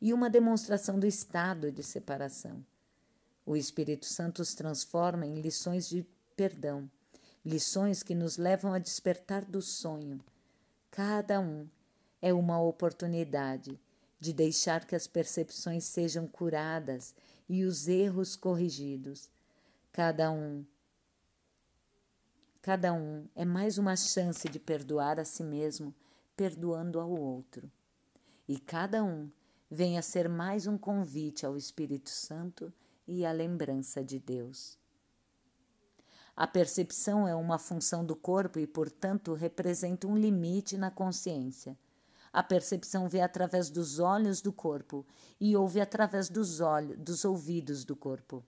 e 0.00 0.12
uma 0.12 0.28
demonstração 0.28 0.98
do 0.98 1.06
estado 1.06 1.70
de 1.70 1.82
separação. 1.82 2.64
O 3.44 3.56
Espírito 3.56 4.06
Santo 4.06 4.42
os 4.42 4.54
transforma 4.54 5.24
em 5.24 5.40
lições 5.40 5.88
de 5.88 6.04
perdão, 6.36 6.90
lições 7.44 8.02
que 8.02 8.14
nos 8.14 8.36
levam 8.36 8.74
a 8.74 8.78
despertar 8.78 9.44
do 9.44 9.62
sonho. 9.62 10.20
Cada 10.90 11.40
um 11.40 11.68
é 12.20 12.32
uma 12.32 12.60
oportunidade 12.60 13.78
de 14.18 14.32
deixar 14.32 14.86
que 14.86 14.96
as 14.96 15.06
percepções 15.06 15.84
sejam 15.84 16.26
curadas 16.26 17.14
e 17.48 17.64
os 17.64 17.86
erros 17.86 18.34
corrigidos. 18.36 19.28
Cada 19.92 20.30
um 20.30 20.64
Cada 22.66 22.92
um 22.92 23.28
é 23.36 23.44
mais 23.44 23.78
uma 23.78 23.94
chance 23.94 24.48
de 24.48 24.58
perdoar 24.58 25.20
a 25.20 25.24
si 25.24 25.44
mesmo, 25.44 25.94
perdoando 26.36 26.98
ao 26.98 27.08
outro. 27.08 27.70
E 28.48 28.58
cada 28.58 29.04
um 29.04 29.30
vem 29.70 29.96
a 29.96 30.02
ser 30.02 30.28
mais 30.28 30.66
um 30.66 30.76
convite 30.76 31.46
ao 31.46 31.56
Espírito 31.56 32.10
Santo 32.10 32.72
e 33.06 33.24
à 33.24 33.30
lembrança 33.30 34.02
de 34.02 34.18
Deus. 34.18 34.76
A 36.34 36.44
percepção 36.44 37.28
é 37.28 37.36
uma 37.36 37.56
função 37.56 38.04
do 38.04 38.16
corpo 38.16 38.58
e, 38.58 38.66
portanto, 38.66 39.32
representa 39.32 40.08
um 40.08 40.16
limite 40.16 40.76
na 40.76 40.90
consciência. 40.90 41.78
A 42.36 42.42
percepção 42.42 43.08
vê 43.08 43.22
através 43.22 43.70
dos 43.70 43.98
olhos 43.98 44.42
do 44.42 44.52
corpo 44.52 45.06
e 45.40 45.56
ouve 45.56 45.80
através 45.80 46.28
dos 46.28 46.60
olhos, 46.60 46.98
dos 46.98 47.24
ouvidos 47.24 47.82
do 47.82 47.96
corpo. 47.96 48.44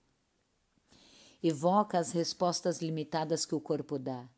Evoca 1.41 1.97
as 1.97 2.11
respostas 2.11 2.83
limitadas 2.83 3.47
que 3.47 3.55
o 3.55 3.59
corpo 3.59 3.97
dá. 3.97 4.29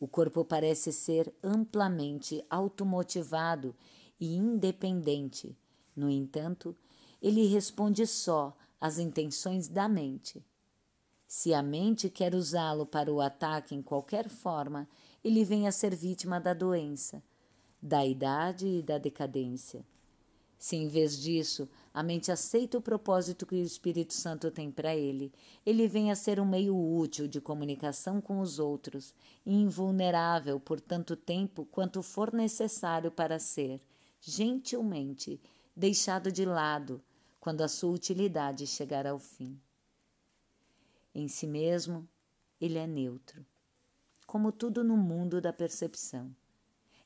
O 0.00 0.08
corpo 0.08 0.44
parece 0.44 0.92
ser 0.92 1.32
amplamente 1.44 2.44
automotivado 2.50 3.72
e 4.18 4.34
independente. 4.34 5.56
No 5.94 6.10
entanto, 6.10 6.76
ele 7.22 7.46
responde 7.46 8.04
só 8.04 8.52
às 8.80 8.98
intenções 8.98 9.68
da 9.68 9.88
mente. 9.88 10.44
Se 11.24 11.54
a 11.54 11.62
mente 11.62 12.10
quer 12.10 12.34
usá-lo 12.34 12.84
para 12.84 13.12
o 13.12 13.20
ataque 13.20 13.76
em 13.76 13.80
qualquer 13.80 14.28
forma, 14.28 14.88
ele 15.22 15.44
vem 15.44 15.68
a 15.68 15.72
ser 15.72 15.94
vítima 15.94 16.40
da 16.40 16.52
doença, 16.52 17.22
da 17.80 18.04
idade 18.04 18.66
e 18.66 18.82
da 18.82 18.98
decadência. 18.98 19.84
Se 20.58 20.74
em 20.74 20.88
vez 20.88 21.16
disso 21.16 21.68
a 21.94 22.02
mente 22.02 22.32
aceita 22.32 22.78
o 22.78 22.82
propósito 22.82 23.46
que 23.46 23.54
o 23.54 23.62
Espírito 23.62 24.12
Santo 24.12 24.50
tem 24.50 24.72
para 24.72 24.94
ele, 24.94 25.32
ele 25.64 25.86
vem 25.86 26.10
a 26.10 26.16
ser 26.16 26.40
um 26.40 26.44
meio 26.44 26.76
útil 26.76 27.28
de 27.28 27.40
comunicação 27.40 28.20
com 28.20 28.40
os 28.40 28.58
outros, 28.58 29.14
invulnerável 29.46 30.58
por 30.58 30.80
tanto 30.80 31.14
tempo 31.14 31.64
quanto 31.66 32.02
for 32.02 32.32
necessário 32.32 33.10
para 33.10 33.38
ser, 33.38 33.80
gentilmente, 34.20 35.40
deixado 35.76 36.32
de 36.32 36.44
lado 36.44 37.00
quando 37.38 37.60
a 37.60 37.68
sua 37.68 37.92
utilidade 37.92 38.66
chegar 38.66 39.06
ao 39.06 39.18
fim. 39.18 39.58
Em 41.14 41.28
si 41.28 41.46
mesmo, 41.46 42.06
ele 42.60 42.78
é 42.78 42.86
neutro, 42.86 43.46
como 44.26 44.50
tudo 44.50 44.82
no 44.82 44.96
mundo 44.96 45.40
da 45.40 45.52
percepção 45.52 46.34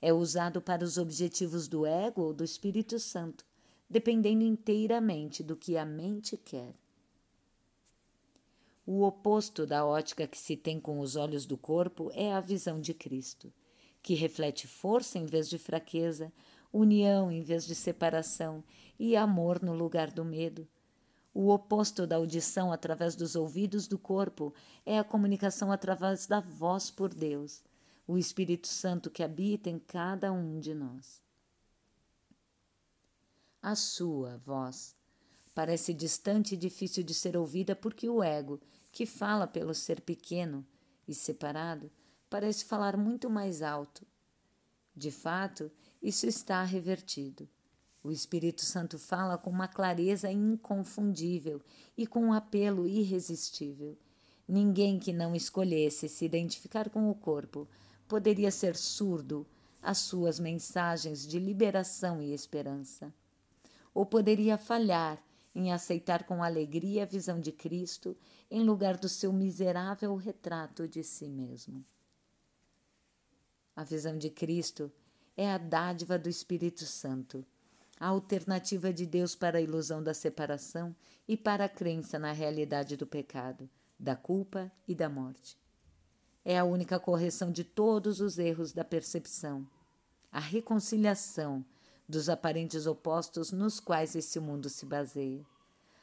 é 0.02 0.12
usado 0.12 0.60
para 0.60 0.84
os 0.84 0.98
objetivos 0.98 1.68
do 1.68 1.86
ego 1.86 2.22
ou 2.22 2.34
do 2.34 2.42
Espírito 2.42 2.98
Santo, 2.98 3.44
dependendo 3.88 4.42
inteiramente 4.42 5.44
do 5.44 5.54
que 5.54 5.76
a 5.76 5.84
mente 5.84 6.36
quer. 6.36 6.74
O 8.84 9.02
oposto 9.04 9.64
da 9.64 9.86
ótica 9.86 10.26
que 10.26 10.36
se 10.36 10.56
tem 10.56 10.80
com 10.80 10.98
os 10.98 11.14
olhos 11.14 11.46
do 11.46 11.56
corpo 11.56 12.10
é 12.14 12.32
a 12.32 12.40
visão 12.40 12.80
de 12.80 12.92
Cristo, 12.92 13.52
que 14.02 14.14
reflete 14.14 14.66
força 14.66 15.20
em 15.20 15.24
vez 15.24 15.48
de 15.48 15.56
fraqueza, 15.56 16.32
união 16.72 17.30
em 17.30 17.40
vez 17.40 17.64
de 17.64 17.76
separação 17.76 18.64
e 18.98 19.16
amor 19.16 19.62
no 19.62 19.72
lugar 19.72 20.10
do 20.10 20.24
medo. 20.24 20.66
O 21.32 21.50
oposto 21.50 22.08
da 22.08 22.16
audição 22.16 22.72
através 22.72 23.14
dos 23.14 23.36
ouvidos 23.36 23.86
do 23.86 23.98
corpo 23.98 24.52
é 24.84 24.98
a 24.98 25.04
comunicação 25.04 25.70
através 25.70 26.26
da 26.26 26.40
voz 26.40 26.90
por 26.90 27.14
Deus 27.14 27.62
o 28.12 28.18
Espírito 28.18 28.68
Santo 28.68 29.10
que 29.10 29.22
habita 29.22 29.70
em 29.70 29.78
cada 29.78 30.30
um 30.30 30.60
de 30.60 30.74
nós. 30.74 31.22
A 33.62 33.74
sua 33.74 34.36
voz 34.36 34.94
parece 35.54 35.94
distante 35.94 36.52
e 36.54 36.58
difícil 36.58 37.02
de 37.02 37.14
ser 37.14 37.38
ouvida 37.38 37.74
porque 37.74 38.06
o 38.10 38.22
ego, 38.22 38.60
que 38.90 39.06
fala 39.06 39.46
pelo 39.46 39.74
ser 39.74 40.02
pequeno 40.02 40.66
e 41.08 41.14
separado, 41.14 41.90
parece 42.28 42.66
falar 42.66 42.98
muito 42.98 43.30
mais 43.30 43.62
alto. 43.62 44.06
De 44.94 45.10
fato, 45.10 45.72
isso 46.02 46.26
está 46.26 46.62
revertido. 46.64 47.48
O 48.04 48.12
Espírito 48.12 48.62
Santo 48.62 48.98
fala 48.98 49.38
com 49.38 49.48
uma 49.48 49.68
clareza 49.68 50.30
inconfundível 50.30 51.62
e 51.96 52.06
com 52.06 52.26
um 52.26 52.32
apelo 52.34 52.86
irresistível. 52.86 53.96
Ninguém 54.46 54.98
que 54.98 55.14
não 55.14 55.34
escolhesse 55.34 56.10
se 56.10 56.26
identificar 56.26 56.90
com 56.90 57.08
o 57.08 57.14
corpo 57.14 57.66
poderia 58.12 58.50
ser 58.50 58.76
surdo 58.76 59.46
às 59.80 59.96
suas 59.96 60.38
mensagens 60.38 61.26
de 61.26 61.38
liberação 61.38 62.20
e 62.20 62.34
esperança. 62.34 63.10
Ou 63.94 64.04
poderia 64.04 64.58
falhar 64.58 65.18
em 65.54 65.72
aceitar 65.72 66.24
com 66.24 66.44
alegria 66.44 67.04
a 67.04 67.06
visão 67.06 67.40
de 67.40 67.50
Cristo 67.50 68.14
em 68.50 68.62
lugar 68.62 68.98
do 68.98 69.08
seu 69.08 69.32
miserável 69.32 70.14
retrato 70.14 70.86
de 70.86 71.02
si 71.02 71.26
mesmo. 71.26 71.82
A 73.74 73.82
visão 73.82 74.18
de 74.18 74.28
Cristo 74.28 74.92
é 75.34 75.50
a 75.50 75.56
dádiva 75.56 76.18
do 76.18 76.28
Espírito 76.28 76.84
Santo, 76.84 77.42
a 77.98 78.08
alternativa 78.08 78.92
de 78.92 79.06
Deus 79.06 79.34
para 79.34 79.56
a 79.56 79.62
ilusão 79.62 80.02
da 80.02 80.12
separação 80.12 80.94
e 81.26 81.34
para 81.34 81.64
a 81.64 81.68
crença 81.68 82.18
na 82.18 82.32
realidade 82.32 82.94
do 82.94 83.06
pecado, 83.06 83.70
da 83.98 84.14
culpa 84.14 84.70
e 84.86 84.94
da 84.94 85.08
morte 85.08 85.61
é 86.44 86.58
a 86.58 86.64
única 86.64 86.98
correção 86.98 87.50
de 87.50 87.64
todos 87.64 88.20
os 88.20 88.38
erros 88.38 88.72
da 88.72 88.84
percepção, 88.84 89.66
a 90.30 90.40
reconciliação 90.40 91.64
dos 92.08 92.28
aparentes 92.28 92.86
opostos 92.86 93.52
nos 93.52 93.78
quais 93.78 94.16
esse 94.16 94.40
mundo 94.40 94.68
se 94.68 94.84
baseia. 94.84 95.44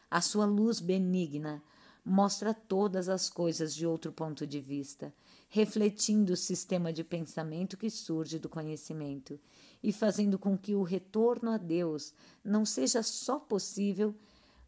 A 0.10 0.22
sua 0.22 0.46
luz 0.46 0.80
benigna 0.80 1.62
mostra 2.04 2.54
todas 2.54 3.10
as 3.10 3.30
coisas 3.30 3.76
de 3.76 3.86
outro 3.86 4.12
ponto 4.12 4.48
de 4.48 4.60
vista, 4.60 5.14
refletindo 5.50 6.34
o 6.34 6.38
sistema 6.38 6.92
de 6.92 7.04
pensamento 7.04 7.78
que 7.78 7.90
surge 7.90 8.40
do 8.40 8.50
conhecimento 8.50 9.40
e 9.84 9.92
fazendo 9.92 10.40
com 10.40 10.58
que 10.58 10.74
o 10.74 10.84
retorno 10.84 11.52
a 11.52 11.58
Deus 11.58 12.14
não 12.44 12.66
seja 12.66 13.04
só 13.04 13.40
possível, 13.40 14.16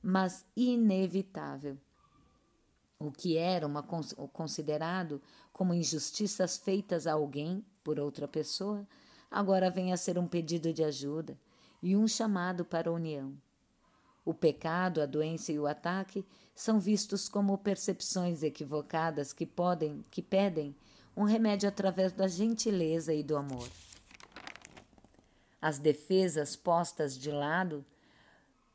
mas 0.01 0.45
inevitável. 0.55 1.77
O 3.03 3.11
que 3.11 3.35
era 3.35 3.65
uma, 3.65 3.81
considerado 3.81 5.19
como 5.51 5.73
injustiças 5.73 6.55
feitas 6.55 7.07
a 7.07 7.13
alguém 7.13 7.65
por 7.83 7.99
outra 7.99 8.27
pessoa, 8.27 8.87
agora 9.31 9.71
vem 9.71 9.91
a 9.91 9.97
ser 9.97 10.19
um 10.19 10.27
pedido 10.27 10.71
de 10.71 10.83
ajuda 10.83 11.35
e 11.81 11.97
um 11.97 12.07
chamado 12.07 12.63
para 12.63 12.91
a 12.91 12.93
união. 12.93 13.33
O 14.23 14.35
pecado, 14.35 15.01
a 15.01 15.07
doença 15.07 15.51
e 15.51 15.57
o 15.57 15.65
ataque 15.65 16.23
são 16.53 16.79
vistos 16.79 17.27
como 17.27 17.57
percepções 17.57 18.43
equivocadas 18.43 19.33
que 19.33 19.47
podem, 19.47 20.03
que 20.11 20.21
pedem 20.21 20.75
um 21.17 21.23
remédio 21.23 21.67
através 21.67 22.13
da 22.13 22.27
gentileza 22.27 23.15
e 23.15 23.23
do 23.23 23.35
amor. 23.35 23.67
As 25.59 25.79
defesas 25.79 26.55
postas 26.55 27.17
de 27.17 27.31
lado, 27.31 27.83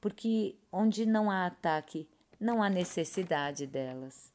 porque 0.01 0.57
onde 0.73 1.07
não 1.07 1.31
há 1.31 1.47
ataque, 1.47 2.09
não 2.39 2.63
há 2.63 2.69
necessidade 2.69 3.67
delas. 3.67 4.33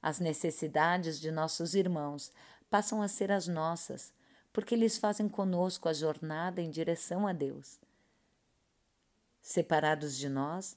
As 0.00 0.20
necessidades 0.20 1.18
de 1.18 1.30
nossos 1.30 1.74
irmãos 1.74 2.32
passam 2.70 3.02
a 3.02 3.08
ser 3.08 3.32
as 3.32 3.48
nossas, 3.48 4.12
porque 4.52 4.74
eles 4.74 4.96
fazem 4.96 5.28
conosco 5.28 5.88
a 5.88 5.92
jornada 5.92 6.62
em 6.62 6.70
direção 6.70 7.26
a 7.26 7.32
Deus. 7.32 7.80
Separados 9.42 10.16
de 10.16 10.28
nós, 10.28 10.76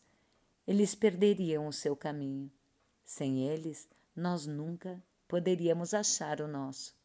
eles 0.68 0.94
perderiam 0.94 1.68
o 1.68 1.74
seu 1.74 1.96
caminho. 1.96 2.52
Sem 3.04 3.48
eles, 3.48 3.88
nós 4.16 4.46
nunca 4.46 5.02
poderíamos 5.28 5.94
achar 5.94 6.42
o 6.42 6.48
nosso. 6.48 6.96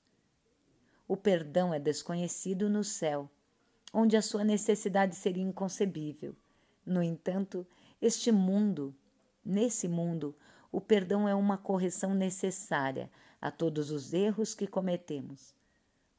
O 1.06 1.16
perdão 1.16 1.72
é 1.72 1.78
desconhecido 1.78 2.68
no 2.68 2.82
céu, 2.82 3.30
onde 3.92 4.16
a 4.16 4.22
sua 4.22 4.42
necessidade 4.44 5.14
seria 5.14 5.42
inconcebível. 5.42 6.34
No 6.84 7.02
entanto, 7.02 7.66
este 8.00 8.30
mundo, 8.30 8.94
nesse 9.44 9.88
mundo, 9.88 10.36
o 10.70 10.80
perdão 10.80 11.28
é 11.28 11.34
uma 11.34 11.56
correção 11.56 12.14
necessária 12.14 13.10
a 13.40 13.50
todos 13.50 13.90
os 13.90 14.12
erros 14.12 14.54
que 14.54 14.66
cometemos. 14.66 15.54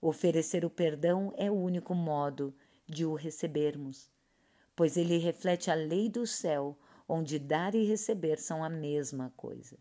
Oferecer 0.02 0.64
o 0.64 0.70
perdão 0.70 1.34
é 1.36 1.50
o 1.50 1.56
único 1.56 1.96
modo 1.96 2.54
de 2.88 3.06
o 3.06 3.16
recebermos, 3.16 4.10
pois 4.76 4.98
ele 4.98 5.18
reflete 5.18 5.72
a 5.72 5.74
lei 5.74 6.08
do 6.10 6.28
céu, 6.28 6.78
onde 7.08 7.40
dar 7.40 7.76
e 7.76 7.84
receber 7.86 8.38
são 8.38 8.64
a 8.64 8.70
mesma 8.70 9.34
coisa. 9.36 9.78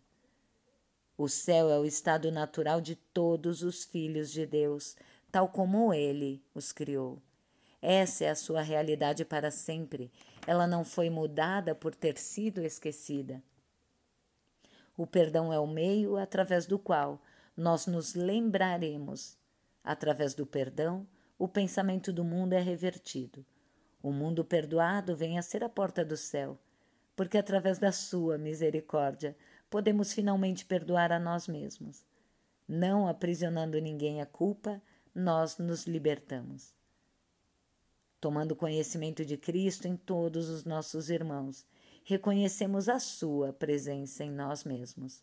O 1.17 1.29
céu 1.29 1.71
é 1.71 1.79
o 1.79 1.85
estado 1.85 2.33
natural 2.33 2.81
de 2.81 2.97
todos 2.97 3.63
os 3.63 3.85
filhos 3.85 4.33
de 4.33 4.45
Deus, 4.45 4.97
tal 5.31 5.49
como 5.49 5.95
ele 5.95 6.43
os 6.55 6.73
criou. 6.73 7.23
Essa 7.81 8.25
é 8.25 8.31
a 8.31 8.35
sua 8.35 8.63
realidade 8.63 9.25
para 9.25 9.51
sempre. 9.51 10.11
Ela 10.47 10.67
não 10.67 10.85
foi 10.85 11.09
mudada 11.09 11.75
por 11.75 11.95
ter 11.95 12.19
sido 12.19 12.61
esquecida. 12.63 13.43
O 14.97 15.07
perdão 15.07 15.53
é 15.53 15.59
o 15.59 15.67
meio 15.67 16.17
através 16.17 16.67
do 16.67 16.79
qual 16.79 17.21
nós 17.57 17.87
nos 17.87 18.15
lembraremos. 18.15 19.39
Através 19.83 20.35
do 20.35 20.47
perdão, 20.47 21.07
o 21.39 21.49
pensamento 21.49 22.13
do 22.13 22.25
mundo 22.25 22.53
é 22.53 22.61
revertido. 22.61 23.45
O 24.03 24.13
mundo 24.13 24.45
perdoado 24.45 25.17
vem 25.17 25.39
a 25.39 25.43
ser 25.43 25.65
a 25.65 25.69
porta 25.69 26.05
do 26.05 26.17
céu, 26.17 26.59
porque 27.17 27.39
através 27.39 27.79
da 27.79 27.91
sua 27.91 28.37
misericórdia 28.37 29.37
podemos 29.71 30.13
finalmente 30.13 30.65
perdoar 30.65 31.11
a 31.11 31.19
nós 31.19 31.49
mesmos. 31.49 32.05
Não 32.69 33.09
aprisionando 33.09 33.81
ninguém 33.81 34.21
à 34.21 34.27
culpa, 34.27 34.81
nós 35.15 35.59
nos 35.59 35.87
libertamos 35.87 36.75
tomando 38.25 38.57
conhecimento 38.57 39.23
de 39.23 39.37
Cristo 39.37 39.87
em 39.87 39.99
todos 39.99 40.49
os 40.49 40.65
nossos 40.65 41.11
irmãos, 41.11 41.67
reconhecemos 42.05 42.89
a 42.89 42.99
Sua 42.99 43.53
presença 43.53 44.25
em 44.25 44.31
nós 44.31 44.65
mesmos. 44.65 45.23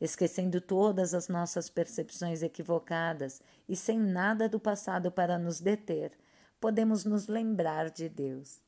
Esquecendo 0.00 0.60
todas 0.60 1.14
as 1.14 1.26
nossas 1.26 1.68
percepções 1.68 2.44
equivocadas 2.44 3.42
e 3.68 3.74
sem 3.74 3.98
nada 3.98 4.48
do 4.48 4.60
passado 4.60 5.10
para 5.10 5.36
nos 5.36 5.60
deter, 5.60 6.16
podemos 6.60 7.04
nos 7.04 7.26
lembrar 7.26 7.90
de 7.90 8.08
Deus. 8.08 8.60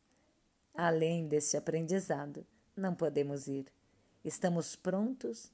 Além 0.74 1.28
deste 1.28 1.56
aprendizado, 1.56 2.44
não 2.76 2.92
podemos 2.92 3.46
ir. 3.46 3.66
Estamos 4.24 4.74
prontos 4.74 5.52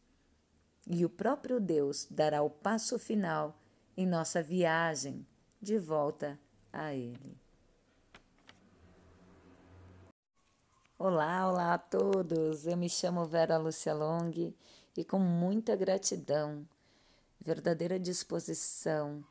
e 0.89 1.05
o 1.05 1.11
próprio 1.11 1.61
Deus 1.61 2.09
dará 2.11 2.41
o 2.41 2.49
passo 2.49 2.99
final 2.99 3.61
em 3.95 4.07
nossa 4.07 4.43
viagem 4.43 5.27
de 5.61 5.79
volta 5.79 6.41
a 6.73 6.95
Ele. 6.95 7.44
Olá, 10.97 11.49
olá 11.49 11.75
a 11.75 11.79
todos! 11.79 12.69
Eu 12.69 12.77
me 12.77 12.89
chamo 12.89 13.27
Vera 13.27 13.59
Lúcia 13.59 13.93
Long 13.93 14.55
e 14.97 15.05
com 15.05 15.19
muita 15.19 15.75
gratidão, 15.75 16.65
verdadeira 17.41 17.99
disposição 17.99 19.27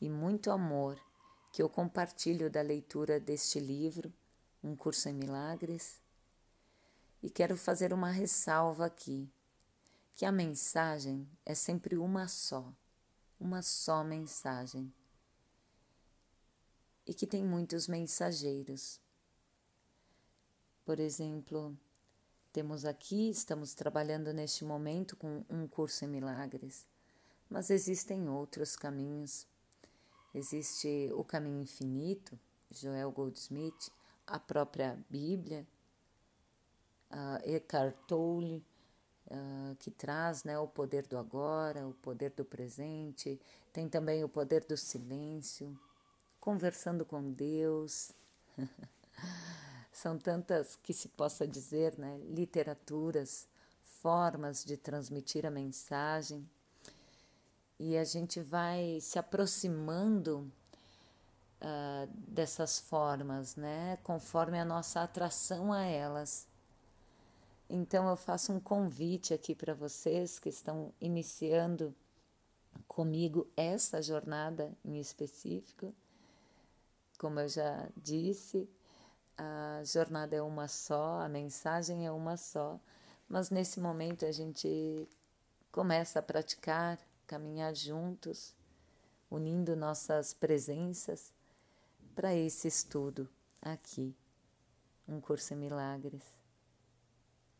e 0.00 0.08
muito 0.08 0.52
amor 0.52 0.96
que 1.52 1.60
eu 1.60 1.68
compartilho 1.68 2.48
da 2.48 2.62
leitura 2.62 3.18
deste 3.18 3.58
livro 3.58 4.14
um 4.62 4.76
curso 4.76 5.08
em 5.08 5.14
milagres. 5.14 6.00
E 7.20 7.28
quero 7.28 7.56
fazer 7.56 7.92
uma 7.92 8.12
ressalva 8.12 8.86
aqui, 8.86 9.28
que 10.12 10.24
a 10.24 10.30
mensagem 10.30 11.28
é 11.44 11.56
sempre 11.56 11.98
uma 11.98 12.28
só, 12.28 12.72
uma 13.40 13.62
só 13.62 14.04
mensagem. 14.04 14.94
E 17.04 17.12
que 17.12 17.26
tem 17.26 17.44
muitos 17.44 17.88
mensageiros. 17.88 19.02
Por 20.84 21.00
exemplo, 21.00 21.74
temos 22.52 22.84
aqui, 22.84 23.30
estamos 23.30 23.72
trabalhando 23.72 24.32
neste 24.32 24.64
momento 24.64 25.16
com 25.16 25.42
um 25.48 25.66
curso 25.66 26.04
em 26.04 26.08
milagres, 26.08 26.86
mas 27.48 27.70
existem 27.70 28.28
outros 28.28 28.76
caminhos. 28.76 29.46
Existe 30.34 31.10
o 31.14 31.24
caminho 31.24 31.62
infinito, 31.62 32.38
Joel 32.70 33.10
Goldsmith, 33.10 33.90
a 34.26 34.38
própria 34.38 34.98
Bíblia, 35.08 35.66
uh, 37.10 37.48
Eckhart 37.48 37.96
Tolle, 38.06 38.62
uh, 39.28 39.74
que 39.76 39.90
traz 39.90 40.44
né, 40.44 40.58
o 40.58 40.68
poder 40.68 41.06
do 41.06 41.16
agora, 41.16 41.86
o 41.88 41.94
poder 41.94 42.30
do 42.32 42.44
presente, 42.44 43.40
tem 43.72 43.88
também 43.88 44.22
o 44.22 44.28
poder 44.28 44.64
do 44.64 44.76
silêncio, 44.76 45.78
conversando 46.38 47.06
com 47.06 47.32
Deus. 47.32 48.12
São 49.94 50.18
tantas 50.18 50.74
que 50.82 50.92
se 50.92 51.06
possa 51.06 51.46
dizer, 51.46 51.96
né, 51.96 52.18
literaturas, 52.28 53.46
formas 54.02 54.64
de 54.64 54.76
transmitir 54.76 55.46
a 55.46 55.52
mensagem. 55.52 56.44
E 57.78 57.96
a 57.96 58.02
gente 58.02 58.40
vai 58.40 58.98
se 59.00 59.20
aproximando 59.20 60.50
uh, 61.60 62.10
dessas 62.28 62.80
formas, 62.80 63.54
né? 63.54 63.96
Conforme 64.02 64.58
a 64.58 64.64
nossa 64.64 65.00
atração 65.00 65.72
a 65.72 65.84
elas. 65.84 66.48
Então 67.70 68.08
eu 68.08 68.16
faço 68.16 68.52
um 68.52 68.58
convite 68.58 69.32
aqui 69.32 69.54
para 69.54 69.74
vocês 69.74 70.40
que 70.40 70.48
estão 70.48 70.92
iniciando 71.00 71.94
comigo 72.88 73.46
essa 73.56 74.02
jornada 74.02 74.76
em 74.84 74.98
específico. 74.98 75.94
Como 77.16 77.38
eu 77.38 77.48
já 77.48 77.88
disse, 77.96 78.68
a 79.36 79.82
jornada 79.84 80.36
é 80.36 80.42
uma 80.42 80.68
só, 80.68 81.20
a 81.20 81.28
mensagem 81.28 82.06
é 82.06 82.10
uma 82.10 82.36
só, 82.36 82.78
mas 83.28 83.50
nesse 83.50 83.80
momento 83.80 84.24
a 84.24 84.32
gente 84.32 85.08
começa 85.72 86.18
a 86.18 86.22
praticar, 86.22 86.98
caminhar 87.26 87.74
juntos, 87.74 88.54
unindo 89.30 89.74
nossas 89.74 90.32
presenças 90.32 91.32
para 92.14 92.34
esse 92.34 92.68
estudo 92.68 93.28
aqui, 93.60 94.14
um 95.08 95.20
curso 95.20 95.52
em 95.52 95.56
milagres, 95.56 96.22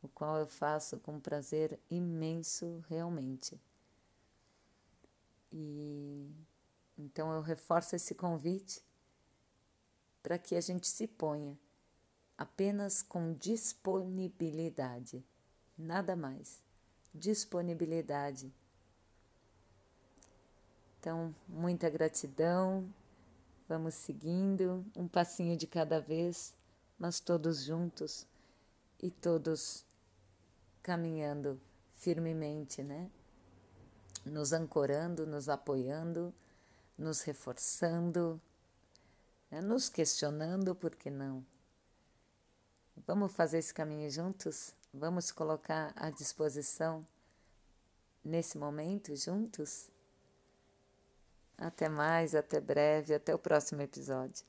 o 0.00 0.08
qual 0.08 0.38
eu 0.38 0.46
faço 0.46 0.98
com 0.98 1.18
prazer 1.18 1.78
imenso 1.90 2.84
realmente. 2.88 3.60
E 5.52 6.30
então 6.96 7.32
eu 7.32 7.40
reforço 7.40 7.96
esse 7.96 8.14
convite 8.14 8.80
para 10.24 10.38
que 10.38 10.56
a 10.56 10.60
gente 10.60 10.88
se 10.88 11.06
ponha 11.06 11.56
apenas 12.36 13.00
com 13.00 13.32
disponibilidade, 13.34 15.24
nada 15.78 16.16
mais. 16.16 16.60
Disponibilidade. 17.14 18.52
Então, 20.98 21.32
muita 21.46 21.88
gratidão 21.88 22.92
Vamos 23.66 23.94
seguindo, 23.94 24.84
um 24.94 25.08
passinho 25.08 25.56
de 25.56 25.66
cada 25.66 25.98
vez, 25.98 26.54
mas 26.98 27.18
todos 27.18 27.64
juntos 27.64 28.26
e 29.02 29.10
todos 29.10 29.86
caminhando 30.82 31.58
firmemente, 31.92 32.82
né? 32.82 33.10
Nos 34.22 34.52
ancorando, 34.52 35.26
nos 35.26 35.48
apoiando, 35.48 36.32
nos 36.96 37.22
reforçando, 37.22 38.38
né? 39.54 39.60
nos 39.60 39.88
questionando, 39.88 40.74
por 40.74 40.96
que 40.96 41.10
não? 41.10 41.44
Vamos 43.06 43.32
fazer 43.32 43.58
esse 43.58 43.72
caminho 43.72 44.10
juntos? 44.10 44.74
Vamos 44.92 45.30
colocar 45.30 45.92
à 45.94 46.10
disposição 46.10 47.06
nesse 48.24 48.58
momento 48.58 49.14
juntos? 49.14 49.90
Até 51.56 51.88
mais, 51.88 52.34
até 52.34 52.60
breve, 52.60 53.14
até 53.14 53.32
o 53.32 53.38
próximo 53.38 53.80
episódio. 53.80 54.44